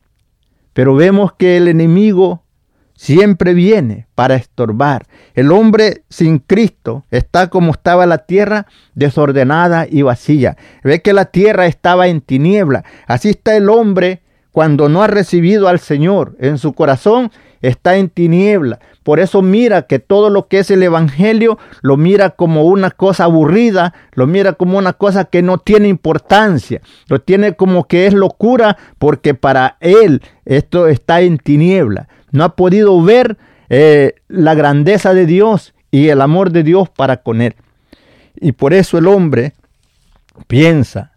[0.74, 2.44] Pero vemos que el enemigo
[2.96, 5.06] siempre viene para estorbar.
[5.36, 10.58] El hombre sin Cristo está como estaba la tierra, desordenada y vacía.
[10.84, 12.84] Ve que la tierra estaba en tiniebla.
[13.08, 17.32] Así está el hombre cuando no ha recibido al Señor en su corazón
[17.64, 18.80] está en tiniebla.
[19.04, 23.26] Por eso mira que todo lo que es el Evangelio lo mira como una cosa
[23.26, 28.14] aburrida, lo mira como una cosa que no tiene importancia, lo tiene como que es
[28.14, 32.08] locura porque para él esto está en tiniebla.
[32.32, 33.38] No ha podido ver
[33.70, 37.56] eh, la grandeza de Dios y el amor de Dios para con él.
[38.36, 39.54] Y por eso el hombre
[40.48, 41.13] piensa,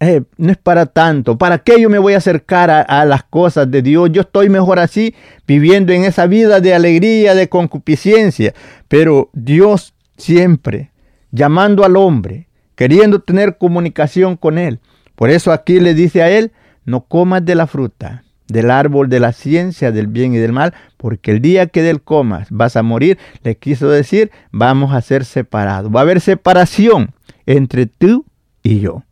[0.00, 1.38] eh, no es para tanto.
[1.38, 4.10] ¿Para qué yo me voy a acercar a, las cosas de Dios?
[4.12, 5.14] Yo estoy mejor así,
[5.46, 8.54] viviendo en esa vida de alegría, de concupiscencia.
[8.88, 10.92] Pero Dios siempre
[11.30, 14.80] llamando al hombre, queriendo tener comunicación con él.
[15.14, 16.52] Por eso aquí le dice a él,
[16.84, 20.74] no comas de la fruta del árbol de la ciencia del bien y del mal,
[20.96, 25.24] porque el día que del comas vas a morir, le quiso decir, vamos a ser
[25.24, 25.94] separados.
[25.94, 27.10] Va a haber separación
[27.46, 28.24] entre tú
[28.62, 29.04] y yo.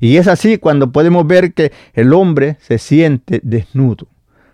[0.00, 4.08] Y es así cuando podemos ver que el hombre se siente desnudo.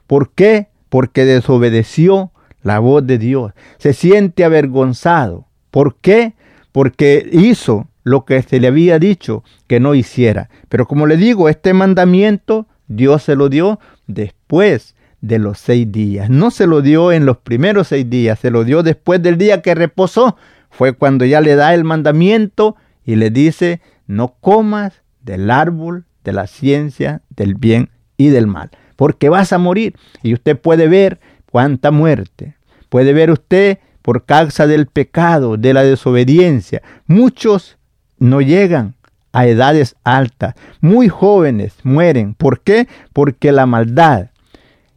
[0.07, 0.68] ¿Por qué?
[0.88, 3.53] Porque desobedeció la voz de Dios.
[3.79, 5.46] Se siente avergonzado.
[5.70, 6.35] ¿Por qué?
[6.72, 10.50] Porque hizo lo que se le había dicho que no hiciera.
[10.68, 16.31] Pero como le digo, este mandamiento Dios se lo dio después de los seis días.
[16.31, 19.62] No se lo dio en los primeros seis días, se lo dio después del día
[19.62, 20.37] que reposó.
[20.70, 26.33] Fue cuando ya le da el mandamiento y le dice, no comas del árbol de
[26.33, 29.95] la ciencia del bien y del mal, porque vas a morir.
[30.23, 32.57] Y usted puede ver cuánta muerte.
[32.89, 36.83] Puede ver usted por causa del pecado, de la desobediencia.
[37.07, 37.79] Muchos
[38.19, 38.95] no llegan
[39.33, 40.55] a edades altas.
[40.81, 42.35] Muy jóvenes mueren.
[42.35, 42.89] ¿Por qué?
[43.13, 44.31] Porque la maldad,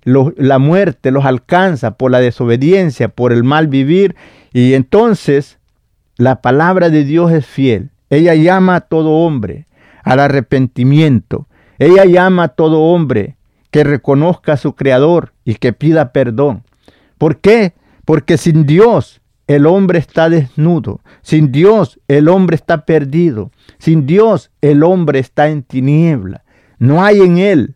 [0.04, 4.16] la muerte los alcanza por la desobediencia, por el mal vivir.
[4.52, 5.60] Y entonces
[6.18, 7.92] la palabra de Dios es fiel.
[8.10, 9.66] Ella llama a todo hombre
[10.04, 11.48] al arrepentimiento.
[11.80, 13.36] Ella llama a todo hombre
[13.72, 16.63] que reconozca a su Creador y que pida perdón.
[17.18, 17.74] ¿Por qué?
[18.06, 21.02] Porque sin Dios el hombre está desnudo.
[21.22, 23.52] Sin Dios el hombre está perdido.
[23.80, 26.44] Sin Dios el hombre está en tiniebla.
[26.78, 27.76] No hay en él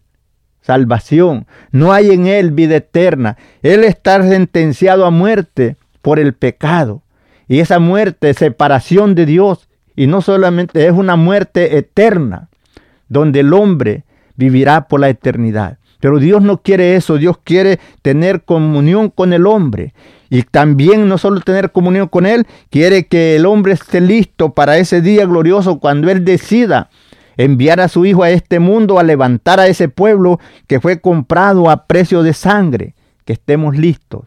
[0.67, 1.47] salvación.
[1.71, 3.37] No hay en él vida eterna.
[3.61, 7.03] Él está sentenciado a muerte por el pecado.
[7.47, 9.66] Y esa muerte, separación de Dios,
[9.97, 12.49] y no solamente es una muerte eterna,
[13.09, 14.05] donde el hombre
[14.35, 15.79] vivirá por la eternidad.
[15.99, 19.95] Pero Dios no quiere eso, Dios quiere tener comunión con el hombre.
[20.29, 24.77] Y también no solo tener comunión con Él, quiere que el hombre esté listo para
[24.77, 26.91] ese día glorioso cuando Él decida
[27.35, 31.71] enviar a su Hijo a este mundo a levantar a ese pueblo que fue comprado
[31.71, 32.93] a precio de sangre.
[33.25, 34.25] Que estemos listos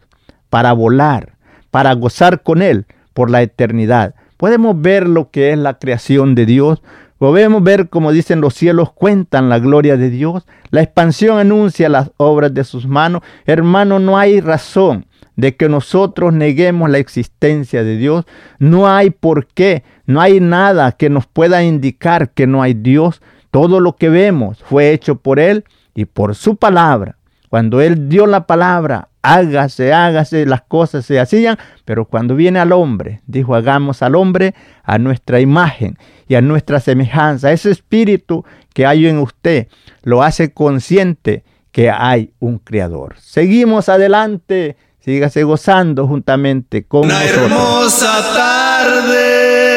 [0.49, 1.37] para volar,
[1.71, 4.15] para gozar con Él por la eternidad.
[4.41, 6.81] Podemos ver lo que es la creación de Dios.
[7.19, 10.47] Podemos ver, como dicen los cielos, cuentan la gloria de Dios.
[10.71, 13.21] La expansión anuncia las obras de sus manos.
[13.45, 18.25] Hermano, no hay razón de que nosotros neguemos la existencia de Dios.
[18.57, 23.21] No hay por qué, no hay nada que nos pueda indicar que no hay Dios.
[23.51, 27.15] Todo lo que vemos fue hecho por Él y por su palabra.
[27.51, 32.71] Cuando Él dio la palabra hágase, hágase, las cosas se hacían, pero cuando viene al
[32.71, 35.97] hombre, dijo, hagamos al hombre a nuestra imagen
[36.29, 37.51] y a nuestra semejanza.
[37.51, 39.67] Ese espíritu que hay en usted
[40.01, 43.15] lo hace consciente que hay un creador.
[43.19, 49.70] Seguimos adelante, sígase gozando juntamente con Una hermosa tarde.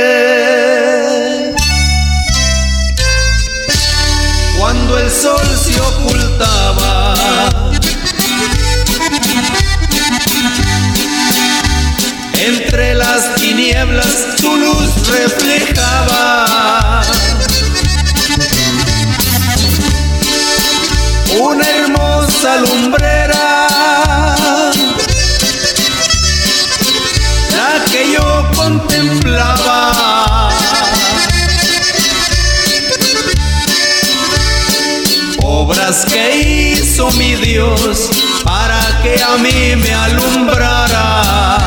[36.10, 38.08] Que hizo mi Dios
[38.44, 41.58] para que a mí me alumbrara.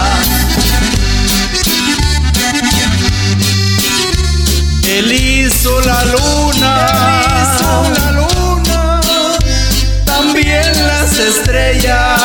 [4.88, 9.02] Él hizo la luna, hizo la luna,
[10.06, 12.22] también las estrellas.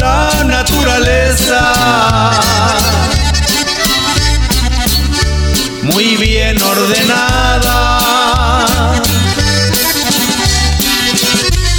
[0.00, 1.72] La naturaleza
[5.94, 8.00] muy bien ordenada.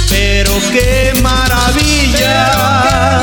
[0.08, 3.20] Pero qué maravilla,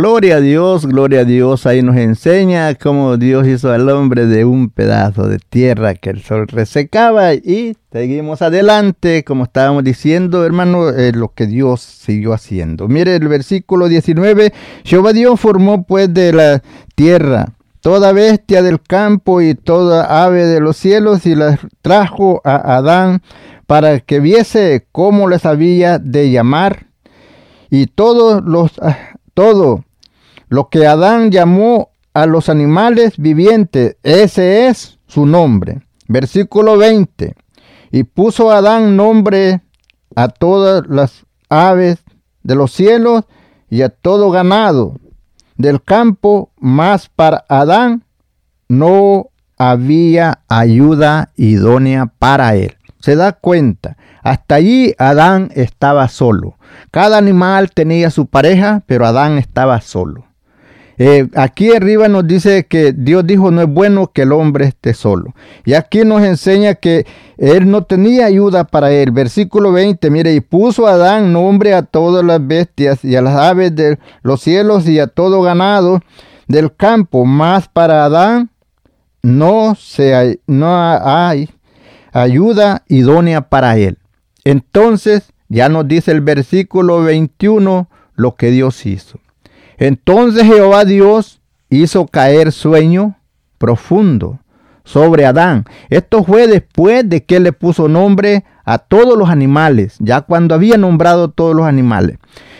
[0.00, 1.66] Gloria a Dios, gloria a Dios.
[1.66, 6.22] Ahí nos enseña cómo Dios hizo al hombre de un pedazo de tierra que el
[6.22, 7.34] sol resecaba.
[7.34, 12.88] Y seguimos adelante, como estábamos diciendo, hermano, eh, lo que Dios siguió haciendo.
[12.88, 14.54] Mire el versículo 19.
[14.84, 16.62] Jehová Dios formó pues de la
[16.94, 22.78] tierra toda bestia del campo y toda ave de los cielos y las trajo a
[22.78, 23.20] Adán
[23.66, 26.86] para que viese cómo les había de llamar.
[27.68, 28.80] Y todos los
[29.34, 29.84] todo
[30.50, 35.80] lo que Adán llamó a los animales vivientes, ese es su nombre.
[36.08, 37.36] Versículo 20.
[37.92, 39.62] Y puso Adán nombre
[40.16, 41.98] a todas las aves
[42.42, 43.24] de los cielos
[43.70, 44.96] y a todo ganado
[45.56, 48.02] del campo, mas para Adán
[48.68, 52.76] no había ayuda idónea para él.
[52.98, 56.56] Se da cuenta, hasta allí Adán estaba solo.
[56.90, 60.29] Cada animal tenía su pareja, pero Adán estaba solo.
[61.02, 64.92] Eh, aquí arriba nos dice que Dios dijo no es bueno que el hombre esté
[64.92, 65.34] solo.
[65.64, 67.06] Y aquí nos enseña que
[67.38, 69.10] él no tenía ayuda para él.
[69.10, 73.34] Versículo 20, mire, y puso a Adán nombre a todas las bestias y a las
[73.34, 76.02] aves de los cielos y a todo ganado
[76.48, 77.24] del campo.
[77.24, 78.50] Mas para Adán
[79.22, 80.68] no, se, no
[81.02, 81.48] hay
[82.12, 83.96] ayuda idónea para él.
[84.44, 89.18] Entonces, ya nos dice el versículo 21 lo que Dios hizo.
[89.80, 93.16] Entonces Jehová Dios hizo caer sueño
[93.56, 94.38] profundo
[94.84, 95.64] sobre Adán.
[95.88, 100.76] Esto fue después de que le puso nombre a todos los animales, ya cuando había
[100.76, 102.18] nombrado todos los animales.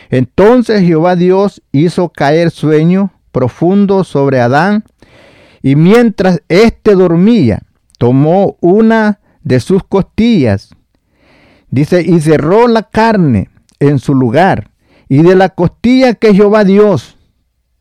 [0.09, 4.83] Entonces Jehová Dios hizo caer sueño profundo sobre Adán,
[5.63, 7.63] y mientras éste dormía,
[7.99, 10.75] tomó una de sus costillas,
[11.71, 14.70] dice, y cerró la carne en su lugar,
[15.11, 17.17] y de la costilla que Jehová Dios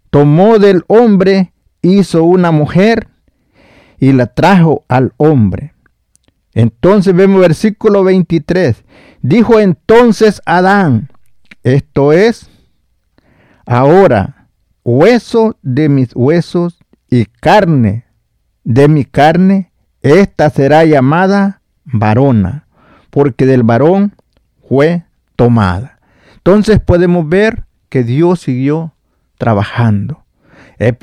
[0.10, 1.54] tomó del hombre,
[1.84, 3.08] hizo una mujer
[4.00, 5.76] y la trajo al hombre.
[6.56, 8.84] Entonces vemos versículo 23.
[9.22, 11.10] Dijo entonces Adán,
[11.62, 12.50] esto es,
[13.64, 14.48] ahora,
[14.84, 16.80] hueso de mis huesos
[17.12, 18.06] y carne
[18.64, 19.72] de mi carne,
[20.02, 22.66] esta será llamada varona,
[23.12, 24.16] porque del varón
[24.68, 25.06] fue
[25.36, 25.99] tomada.
[26.40, 28.94] Entonces podemos ver que Dios siguió
[29.38, 30.24] trabajando,
[30.80, 30.94] eh,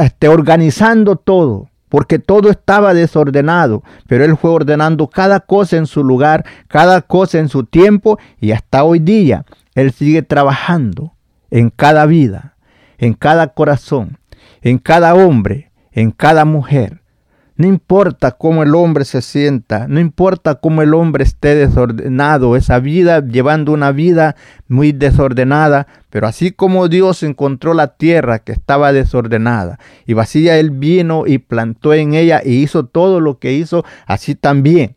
[0.00, 6.04] este, organizando todo, porque todo estaba desordenado, pero Él fue ordenando cada cosa en su
[6.04, 11.14] lugar, cada cosa en su tiempo, y hasta hoy día Él sigue trabajando
[11.50, 12.56] en cada vida,
[12.98, 14.18] en cada corazón,
[14.60, 17.01] en cada hombre, en cada mujer.
[17.56, 22.78] No importa cómo el hombre se sienta, no importa cómo el hombre esté desordenado, esa
[22.78, 24.36] vida llevando una vida
[24.68, 30.70] muy desordenada, pero así como Dios encontró la tierra que estaba desordenada y vacía, Él
[30.70, 34.96] vino y plantó en ella y hizo todo lo que hizo, así también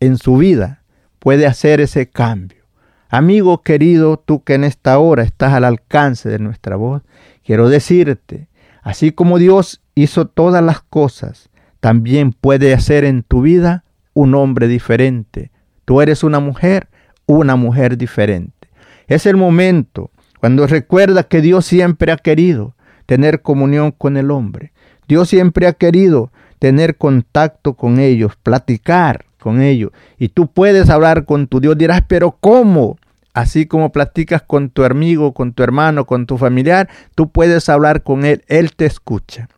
[0.00, 0.82] en su vida
[1.18, 2.62] puede hacer ese cambio.
[3.10, 7.02] Amigo querido, tú que en esta hora estás al alcance de nuestra voz,
[7.44, 8.48] quiero decirte,
[8.82, 11.50] así como Dios hizo todas las cosas,
[11.82, 13.82] también puede hacer en tu vida
[14.14, 15.50] un hombre diferente.
[15.84, 16.86] Tú eres una mujer,
[17.26, 18.68] una mujer diferente.
[19.08, 22.76] Es el momento cuando recuerda que Dios siempre ha querido
[23.06, 24.70] tener comunión con el hombre.
[25.08, 26.30] Dios siempre ha querido
[26.60, 29.90] tener contacto con ellos, platicar con ellos.
[30.20, 31.76] Y tú puedes hablar con tu Dios.
[31.76, 32.96] Dirás, pero ¿cómo?
[33.34, 38.04] Así como platicas con tu amigo, con tu hermano, con tu familiar, tú puedes hablar
[38.04, 38.44] con Él.
[38.46, 39.48] Él te escucha.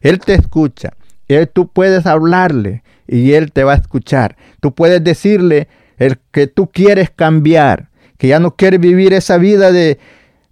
[0.00, 0.94] Él te escucha.
[1.28, 4.36] Él, tú puedes hablarle y Él te va a escuchar.
[4.60, 5.68] Tú puedes decirle
[5.98, 9.98] el que tú quieres cambiar, que ya no quieres vivir esa vida de,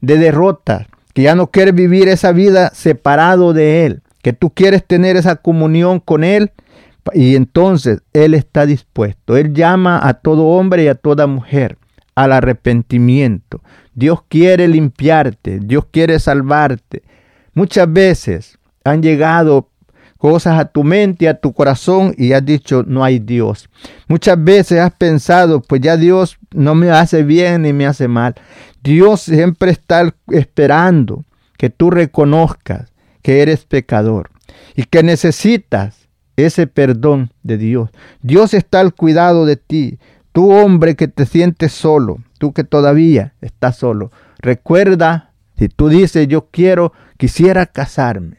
[0.00, 4.84] de derrota, que ya no quieres vivir esa vida separado de Él, que tú quieres
[4.84, 6.52] tener esa comunión con Él.
[7.12, 9.36] Y entonces Él está dispuesto.
[9.36, 11.76] Él llama a todo hombre y a toda mujer
[12.14, 13.60] al arrepentimiento.
[13.94, 17.02] Dios quiere limpiarte, Dios quiere salvarte.
[17.54, 19.68] Muchas veces han llegado
[20.24, 23.68] cosas a tu mente, a tu corazón y has dicho, no hay Dios.
[24.08, 28.34] Muchas veces has pensado, pues ya Dios no me hace bien ni me hace mal.
[28.82, 31.26] Dios siempre está esperando
[31.58, 34.30] que tú reconozcas que eres pecador
[34.74, 37.90] y que necesitas ese perdón de Dios.
[38.22, 39.98] Dios está al cuidado de ti.
[40.32, 46.28] Tú hombre que te sientes solo, tú que todavía estás solo, recuerda, si tú dices
[46.28, 48.38] yo quiero, quisiera casarme,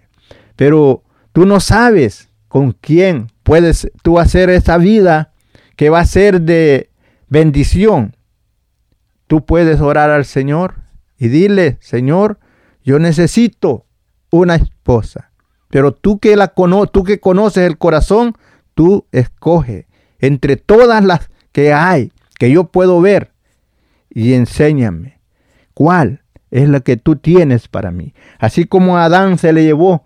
[0.55, 1.03] pero
[1.35, 5.33] Tú no sabes con quién puedes tú hacer esa vida
[5.75, 6.89] que va a ser de
[7.27, 8.15] bendición.
[9.27, 10.75] Tú puedes orar al Señor
[11.17, 12.39] y dile, Señor,
[12.85, 13.85] yo necesito
[14.29, 15.31] una esposa.
[15.69, 18.37] Pero tú que la cono tú que conoces el corazón,
[18.73, 19.87] tú escoge
[20.19, 23.33] entre todas las que hay que yo puedo ver
[24.09, 25.19] y enséñame
[25.73, 28.13] cuál es la que tú tienes para mí.
[28.39, 30.05] Así como a Adán se le llevó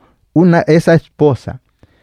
[0.68, 1.62] esa esposa,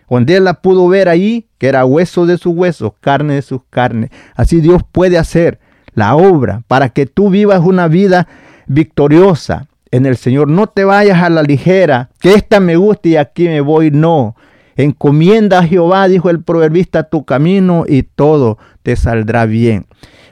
[0.08, 3.60] donde él la pudo ver ahí, que era hueso de su hueso, carne de sus
[3.70, 4.10] carnes.
[4.34, 5.58] Así Dios puede hacer
[5.94, 8.28] la obra para que tú vivas una vida
[8.66, 10.48] victoriosa en el Señor.
[10.48, 13.90] No te vayas a la ligera, que esta me gusta y aquí me voy.
[13.90, 14.36] No.
[14.76, 19.86] Encomienda a Jehová, dijo el proverbista, tu camino y todo te saldrá bien.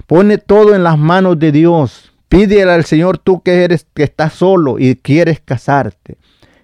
[0.06, 2.12] Pone todo en las manos de Dios.
[2.28, 6.18] Pídele al Señor tú que eres que estás solo y quieres casarte.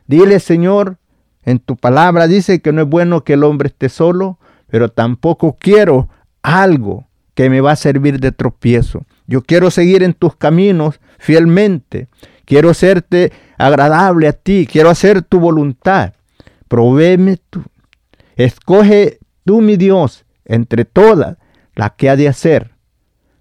[0.06, 0.98] Dile, Señor,
[1.44, 5.56] en tu palabra dice que no es bueno que el hombre esté solo, pero tampoco
[5.58, 6.08] quiero
[6.42, 9.06] algo que me va a servir de tropiezo.
[9.26, 12.08] Yo quiero seguir en tus caminos fielmente.
[12.44, 14.66] Quiero serte agradable a ti.
[14.70, 16.14] Quiero hacer tu voluntad.
[16.68, 17.62] Provéeme tú.
[18.36, 21.36] Escoge tú, mi Dios, entre todas
[21.74, 22.72] la que ha de hacer,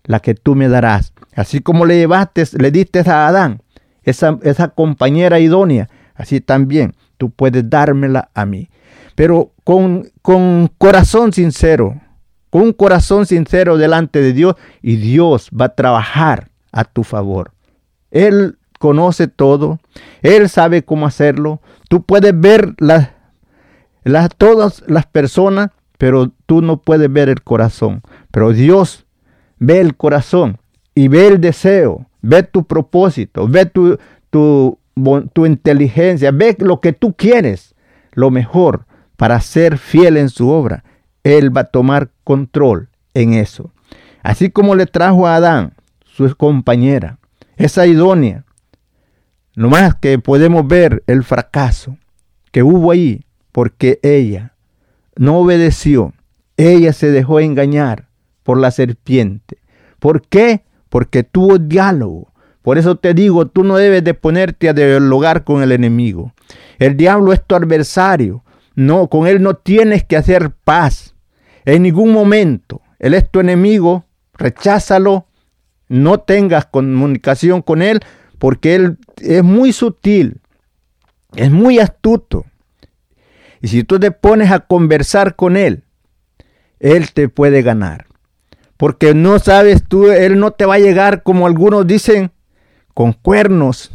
[0.03, 1.13] la que tú me darás.
[1.35, 3.61] Así como le llevaste, le diste a Adán,
[4.03, 8.69] esa, esa compañera idónea, así también tú puedes dármela a mí.
[9.13, 12.01] Pero con, con corazón sincero,
[12.49, 17.51] con un corazón sincero delante de Dios y Dios va a trabajar a tu favor.
[18.09, 19.79] Él conoce todo,
[20.21, 21.61] Él sabe cómo hacerlo.
[21.89, 23.09] Tú puedes ver las,
[24.37, 28.01] todas las personas, pero tú no puedes ver el corazón.
[28.31, 29.05] Pero Dios
[29.57, 30.57] ve el corazón
[30.95, 33.97] y ve el deseo, ve tu propósito, ve tu,
[34.29, 34.78] tu,
[35.33, 37.75] tu inteligencia, ve lo que tú quieres,
[38.13, 38.85] lo mejor
[39.17, 40.83] para ser fiel en su obra.
[41.23, 43.71] Él va a tomar control en eso.
[44.23, 45.73] Así como le trajo a Adán,
[46.03, 47.19] su compañera,
[47.57, 48.45] esa idónea.
[49.55, 51.97] No más que podemos ver el fracaso
[52.51, 54.53] que hubo ahí porque ella
[55.15, 56.13] no obedeció.
[56.57, 58.07] Ella se dejó engañar
[58.43, 59.57] por la serpiente.
[59.99, 60.63] ¿Por qué?
[60.89, 62.31] Porque tuvo diálogo
[62.61, 66.33] por eso te digo, tú no debes de ponerte a dialogar con el enemigo.
[66.77, 68.43] El diablo es tu adversario.
[68.75, 71.15] No, con él no tienes que hacer paz.
[71.65, 72.81] En ningún momento.
[72.99, 74.05] Él es tu enemigo.
[74.33, 75.25] Recházalo
[75.89, 77.99] no tengas comunicación con Él
[78.37, 80.39] porque Él es muy sutil,
[81.35, 82.45] es muy astuto.
[83.59, 85.83] Y si tú te pones a conversar con Él,
[86.79, 88.05] Él te puede ganar.
[88.77, 92.31] Porque no sabes tú, Él no te va a llegar como algunos dicen,
[92.99, 93.91] con cuernos,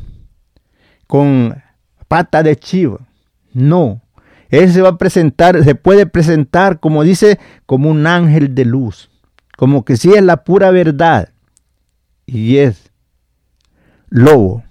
[1.07, 1.63] con
[2.09, 3.01] pata de chivo.
[3.53, 4.01] No,
[4.49, 9.11] Él se va a presentar, se puede presentar, como dice, como un ángel de luz.
[9.59, 11.29] Como que si es la pura verdad.
[12.25, 12.93] Y es
[14.09, 14.65] lobo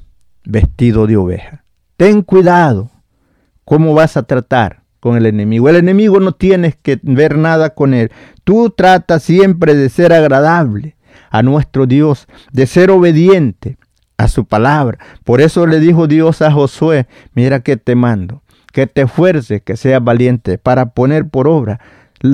[0.44, 1.64] vestido de oveja.
[1.96, 2.90] Ten cuidado
[3.66, 5.70] cómo vas a tratar con el enemigo.
[5.70, 8.12] El enemigo no tienes que ver nada con él.
[8.44, 10.96] Tú tratas siempre de ser agradable
[11.30, 13.78] a nuestro Dios, de ser obediente
[14.18, 14.98] a su palabra.
[15.24, 18.42] Por eso le dijo Dios a Josué, mira que te mando,
[18.72, 21.80] que te esfuerces, que seas valiente para poner por obra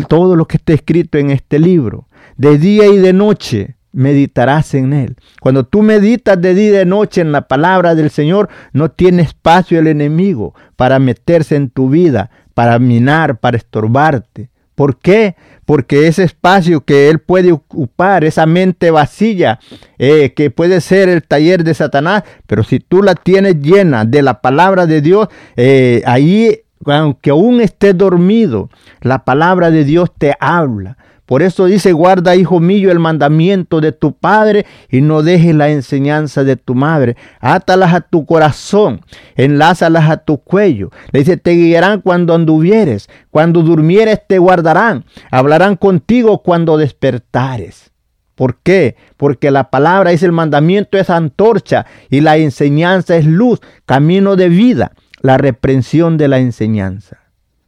[0.08, 2.08] todo lo que está escrito en este libro.
[2.38, 5.16] De día y de noche meditarás en él.
[5.42, 9.24] Cuando tú meditas de día y de noche en la palabra del Señor, no tiene
[9.24, 14.50] espacio el enemigo para meterse en tu vida, para minar, para estorbarte.
[14.76, 15.36] ¿Por qué?
[15.70, 19.60] Porque ese espacio que él puede ocupar, esa mente vacía,
[20.00, 24.24] eh, que puede ser el taller de Satanás, pero si tú la tienes llena de
[24.24, 30.34] la palabra de Dios, eh, ahí, aunque aún estés dormido, la palabra de Dios te
[30.40, 30.98] habla.
[31.30, 35.70] Por eso dice, guarda, hijo mío, el mandamiento de tu padre y no dejes la
[35.70, 37.18] enseñanza de tu madre.
[37.40, 39.02] Átalas a tu corazón,
[39.36, 40.90] enlázalas a tu cuello.
[41.12, 47.92] Le dice, te guiarán cuando anduvieres, cuando durmieres te guardarán, hablarán contigo cuando despertares.
[48.34, 48.96] ¿Por qué?
[49.16, 54.50] Porque la palabra es el mandamiento, es antorcha y la enseñanza es luz, camino de
[54.50, 57.20] vida, la reprensión de la enseñanza.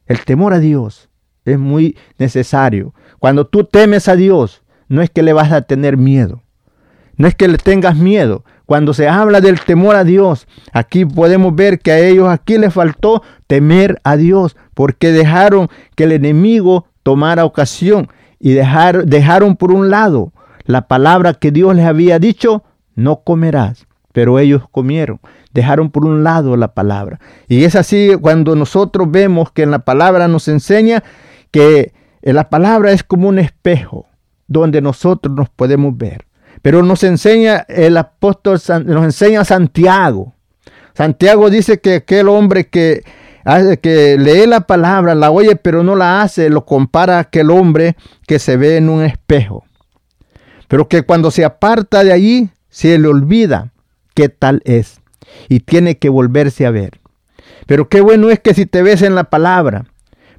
[0.06, 1.10] El temor a Dios
[1.44, 2.92] es muy necesario
[3.22, 6.42] cuando tú temes a Dios, no es que le vas a tener miedo.
[7.16, 8.44] No es que le tengas miedo.
[8.66, 12.74] Cuando se habla del temor a Dios, aquí podemos ver que a ellos aquí les
[12.74, 18.08] faltó temer a Dios, porque dejaron que el enemigo tomara ocasión
[18.40, 20.32] y dejaron por un lado
[20.64, 22.64] la palabra que Dios les había dicho,
[22.96, 23.86] no comerás.
[24.12, 25.20] Pero ellos comieron,
[25.52, 27.20] dejaron por un lado la palabra.
[27.46, 31.04] Y es así cuando nosotros vemos que en la palabra nos enseña
[31.52, 31.92] que
[32.22, 34.06] la palabra es como un espejo
[34.46, 36.26] donde nosotros nos podemos ver.
[36.60, 40.34] Pero nos enseña el apóstol, nos enseña Santiago.
[40.94, 43.02] Santiago dice que aquel hombre que,
[43.80, 47.96] que lee la palabra, la oye, pero no la hace, lo compara a aquel hombre
[48.26, 49.64] que se ve en un espejo.
[50.68, 53.72] Pero que cuando se aparta de allí, se le olvida
[54.14, 55.00] qué tal es
[55.48, 57.00] y tiene que volverse a ver.
[57.66, 59.86] Pero qué bueno es que si te ves en la palabra,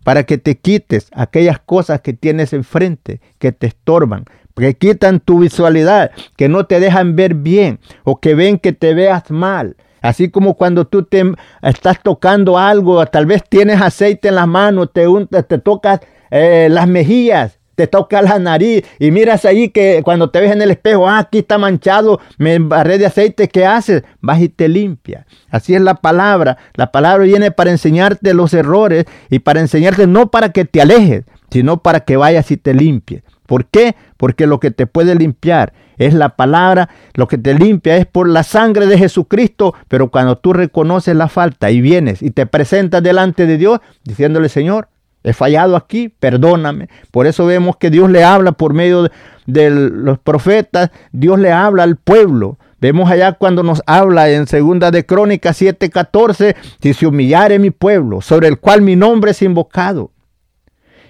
[0.03, 4.25] para que te quites aquellas cosas que tienes enfrente, que te estorban,
[4.55, 8.93] que quitan tu visualidad, que no te dejan ver bien o que ven que te
[8.93, 9.75] veas mal.
[10.01, 11.23] Así como cuando tú te
[11.61, 15.05] estás tocando algo, tal vez tienes aceite en las manos, te,
[15.43, 20.39] te tocas eh, las mejillas te toca la nariz y miras ahí que cuando te
[20.39, 24.03] ves en el espejo, ah, aquí está manchado, me barré de aceite, ¿qué haces?
[24.21, 25.25] Vas y te limpia.
[25.49, 26.57] Así es la palabra.
[26.75, 31.23] La palabra viene para enseñarte los errores y para enseñarte no para que te alejes,
[31.49, 33.23] sino para que vayas y te limpies.
[33.45, 33.95] ¿Por qué?
[34.17, 38.27] Porque lo que te puede limpiar es la palabra, lo que te limpia es por
[38.27, 43.03] la sangre de Jesucristo, pero cuando tú reconoces la falta y vienes y te presentas
[43.03, 44.87] delante de Dios diciéndole, Señor,
[45.23, 46.89] He fallado aquí, perdóname.
[47.11, 49.09] Por eso vemos que Dios le habla por medio
[49.45, 52.57] de, los profetas, Dios le habla al pueblo.
[52.81, 58.19] Vemos allá cuando nos habla en segunda de Crónicas 7:14, si se humillare mi pueblo,
[58.19, 60.11] sobre el cual mi nombre es invocado,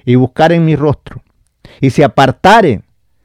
[0.06, 1.24] y buscar en mi rostro,
[1.82, 2.84] y se apartare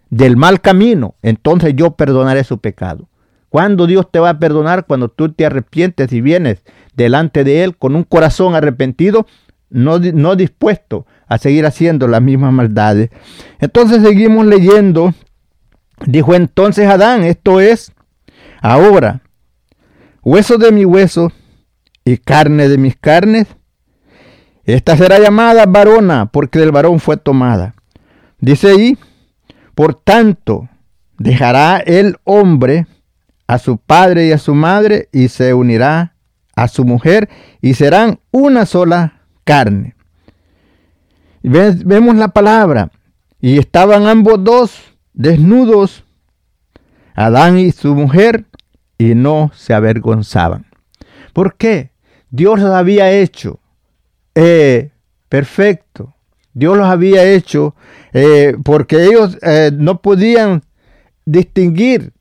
[0.09, 3.09] del mal camino, entonces yo perdonaré su pecado.
[3.51, 4.87] ¿Cuándo Dios te va a perdonar?
[4.87, 6.63] Cuando tú te arrepientes y vienes
[6.95, 9.27] delante de Él con un corazón arrepentido
[9.71, 13.11] no, dispuesto a seguir haciendo las mismas maldades.
[13.59, 15.15] Entonces seguimos leyendo.
[16.07, 17.93] Dijo entonces Adán, esto es,
[18.63, 19.21] ahora,
[20.23, 21.33] hueso de mi hueso
[22.05, 23.47] y carne de mis carnes.
[24.65, 27.75] Esta será llamada varona, porque del varón fue tomada.
[28.39, 28.99] Dice ahí,
[29.75, 30.69] por tanto,
[31.19, 32.87] dejará el hombre
[33.47, 36.15] a su padre y a su madre y se unirá
[36.55, 37.29] a su mujer
[37.61, 39.18] y serán una sola
[39.49, 39.95] carne.
[41.43, 42.91] Vemos la palabra.
[43.41, 44.79] Y estaban ambos dos
[45.15, 46.05] desnudos,
[47.15, 48.45] Adán y su mujer,
[48.99, 50.67] y no se avergonzaban.
[51.33, 51.93] ¿Por qué?
[52.31, 53.59] Dios los había hecho
[54.35, 54.91] eh,
[55.31, 56.15] perfecto.
[56.53, 57.75] Dios los había hecho
[58.13, 60.63] eh, porque ellos eh, no podían
[61.25, 62.13] distinguir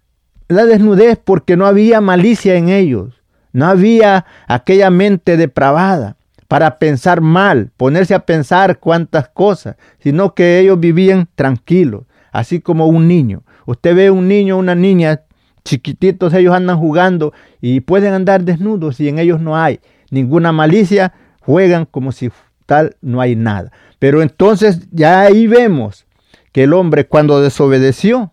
[0.47, 3.21] la desnudez porque no había malicia en ellos,
[3.51, 6.16] no había aquella mente depravada
[6.47, 12.87] para pensar mal, ponerse a pensar cuántas cosas, sino que ellos vivían tranquilos, así como
[12.87, 13.43] un niño.
[13.65, 15.21] Usted ve un niño una niña
[15.63, 21.13] chiquititos, ellos andan jugando y pueden andar desnudos y en ellos no hay ninguna malicia,
[21.41, 22.31] juegan como si
[22.65, 23.71] tal no hay nada.
[23.99, 26.05] Pero entonces ya ahí vemos
[26.53, 28.31] que el hombre cuando desobedeció,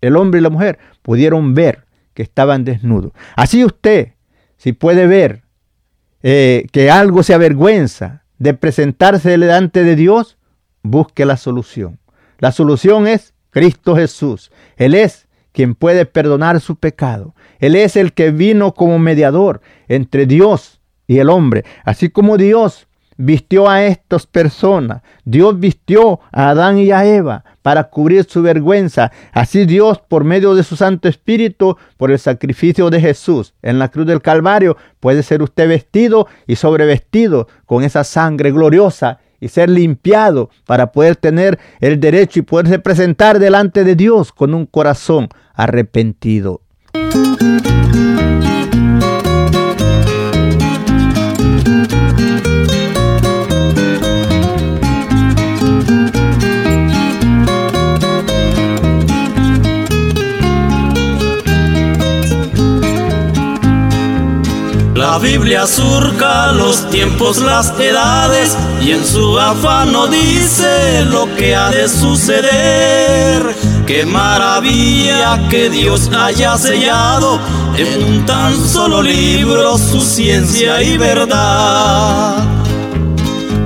[0.00, 3.12] el hombre y la mujer pudieron ver que estaban desnudos.
[3.36, 4.12] Así usted,
[4.58, 5.41] si puede ver
[6.22, 10.38] eh, que algo se avergüenza de presentarse delante de Dios,
[10.82, 11.98] busque la solución.
[12.38, 14.50] La solución es Cristo Jesús.
[14.76, 17.34] Él es quien puede perdonar su pecado.
[17.60, 21.64] Él es el que vino como mediador entre Dios y el hombre.
[21.84, 22.88] Así como Dios
[23.24, 25.02] vistió a estas personas.
[25.24, 29.12] Dios vistió a Adán y a Eva para cubrir su vergüenza.
[29.32, 33.88] Así Dios, por medio de su Santo Espíritu, por el sacrificio de Jesús en la
[33.88, 39.70] cruz del Calvario, puede ser usted vestido y sobrevestido con esa sangre gloriosa y ser
[39.70, 45.28] limpiado para poder tener el derecho y poderse presentar delante de Dios con un corazón
[45.54, 46.61] arrepentido.
[65.12, 71.68] La Biblia surca los tiempos, las edades y en su afano dice lo que ha
[71.68, 73.54] de suceder.
[73.86, 77.38] Qué maravilla que Dios haya sellado
[77.76, 82.51] en un tan solo libro su ciencia y verdad.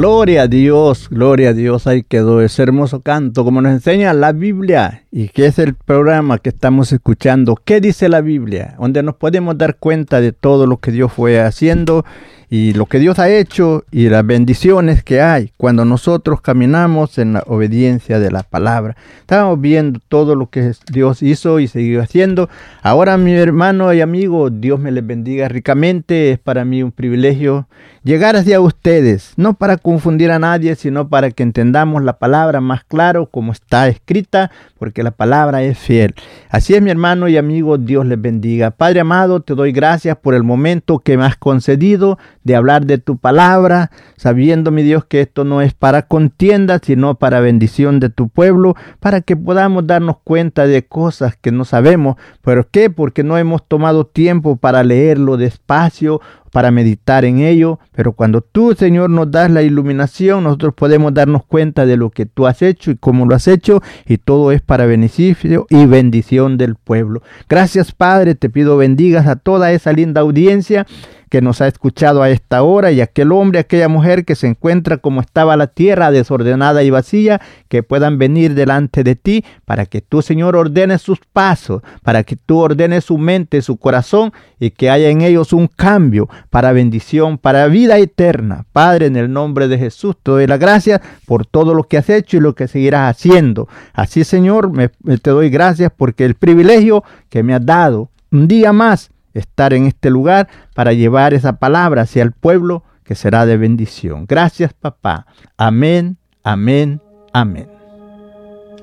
[0.00, 1.86] Gloria a Dios, gloria a Dios.
[1.86, 6.38] Ahí quedó ese hermoso canto, como nos enseña la Biblia y que es el programa
[6.38, 7.54] que estamos escuchando.
[7.62, 8.76] ¿Qué dice la Biblia?
[8.80, 12.06] Donde nos podemos dar cuenta de todo lo que Dios fue haciendo
[12.52, 17.34] y lo que Dios ha hecho y las bendiciones que hay cuando nosotros caminamos en
[17.34, 18.96] la obediencia de la palabra.
[19.20, 22.50] Estamos viendo todo lo que Dios hizo y siguió haciendo.
[22.82, 26.32] Ahora mi hermano y amigo, Dios me les bendiga ricamente.
[26.32, 27.68] Es para mí un privilegio
[28.02, 32.82] llegar hacia ustedes, no para confundir a nadie, sino para que entendamos la palabra más
[32.82, 36.14] claro como está escrita, porque la palabra es fiel.
[36.48, 38.72] Así es mi hermano y amigo, Dios les bendiga.
[38.72, 42.98] Padre amado, te doy gracias por el momento que me has concedido de hablar de
[42.98, 48.08] tu palabra, sabiendo, mi Dios, que esto no es para contienda, sino para bendición de
[48.08, 52.16] tu pueblo, para que podamos darnos cuenta de cosas que no sabemos.
[52.42, 52.90] ¿Pero qué?
[52.90, 56.20] Porque no hemos tomado tiempo para leerlo despacio
[56.50, 61.44] para meditar en ello, pero cuando tú, Señor, nos das la iluminación, nosotros podemos darnos
[61.44, 64.60] cuenta de lo que tú has hecho y cómo lo has hecho, y todo es
[64.60, 67.22] para beneficio y bendición del pueblo.
[67.48, 70.86] Gracias, Padre, te pido bendigas a toda esa linda audiencia
[71.30, 74.98] que nos ha escuchado a esta hora y aquel hombre, aquella mujer que se encuentra
[74.98, 80.00] como estaba la tierra desordenada y vacía, que puedan venir delante de ti para que
[80.00, 84.90] tú, Señor, ordenes sus pasos, para que tú ordenes su mente, su corazón y que
[84.90, 88.64] haya en ellos un cambio para bendición, para vida eterna.
[88.72, 92.08] Padre, en el nombre de Jesús, te doy la gracia por todo lo que has
[92.08, 93.68] hecho y lo que seguirás haciendo.
[93.92, 98.72] Así, Señor, me, te doy gracias porque el privilegio que me has dado un día
[98.72, 103.56] más estar en este lugar para llevar esa palabra hacia el pueblo que será de
[103.56, 104.26] bendición.
[104.28, 105.26] Gracias papá.
[105.56, 107.00] Amén, amén,
[107.32, 107.68] amén.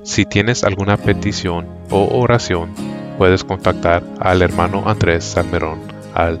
[0.02, 2.70] Si tienes alguna petición o oración,
[3.18, 5.80] puedes contactar al hermano Andrés Salmerón
[6.14, 6.40] al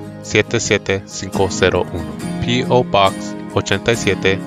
[0.23, 1.85] 77501.
[2.45, 2.83] P.O.
[2.83, 4.39] Box 87,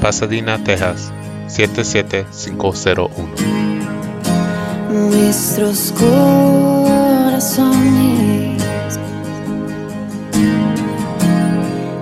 [0.00, 1.12] Pasadena, Texas
[1.48, 3.10] 77501.
[4.90, 7.70] Nuestros corazones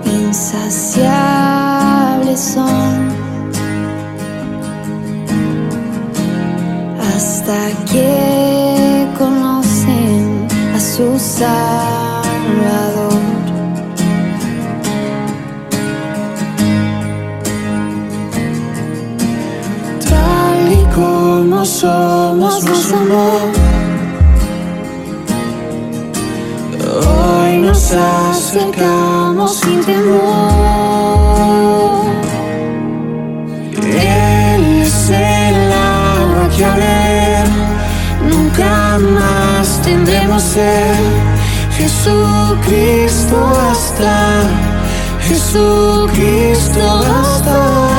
[0.05, 3.09] insaciables son
[6.99, 13.08] hasta que conocen a su Salvador.
[21.65, 23.51] Somos, nos amó.
[27.07, 30.19] Hoy nos acercamos sin temor.
[33.75, 37.47] Él es el agua que a ver
[38.29, 40.95] nunca más tendremos sed.
[41.77, 43.37] Jesucristo
[43.69, 44.43] hasta,
[45.27, 46.81] Jesucristo
[47.21, 47.98] hasta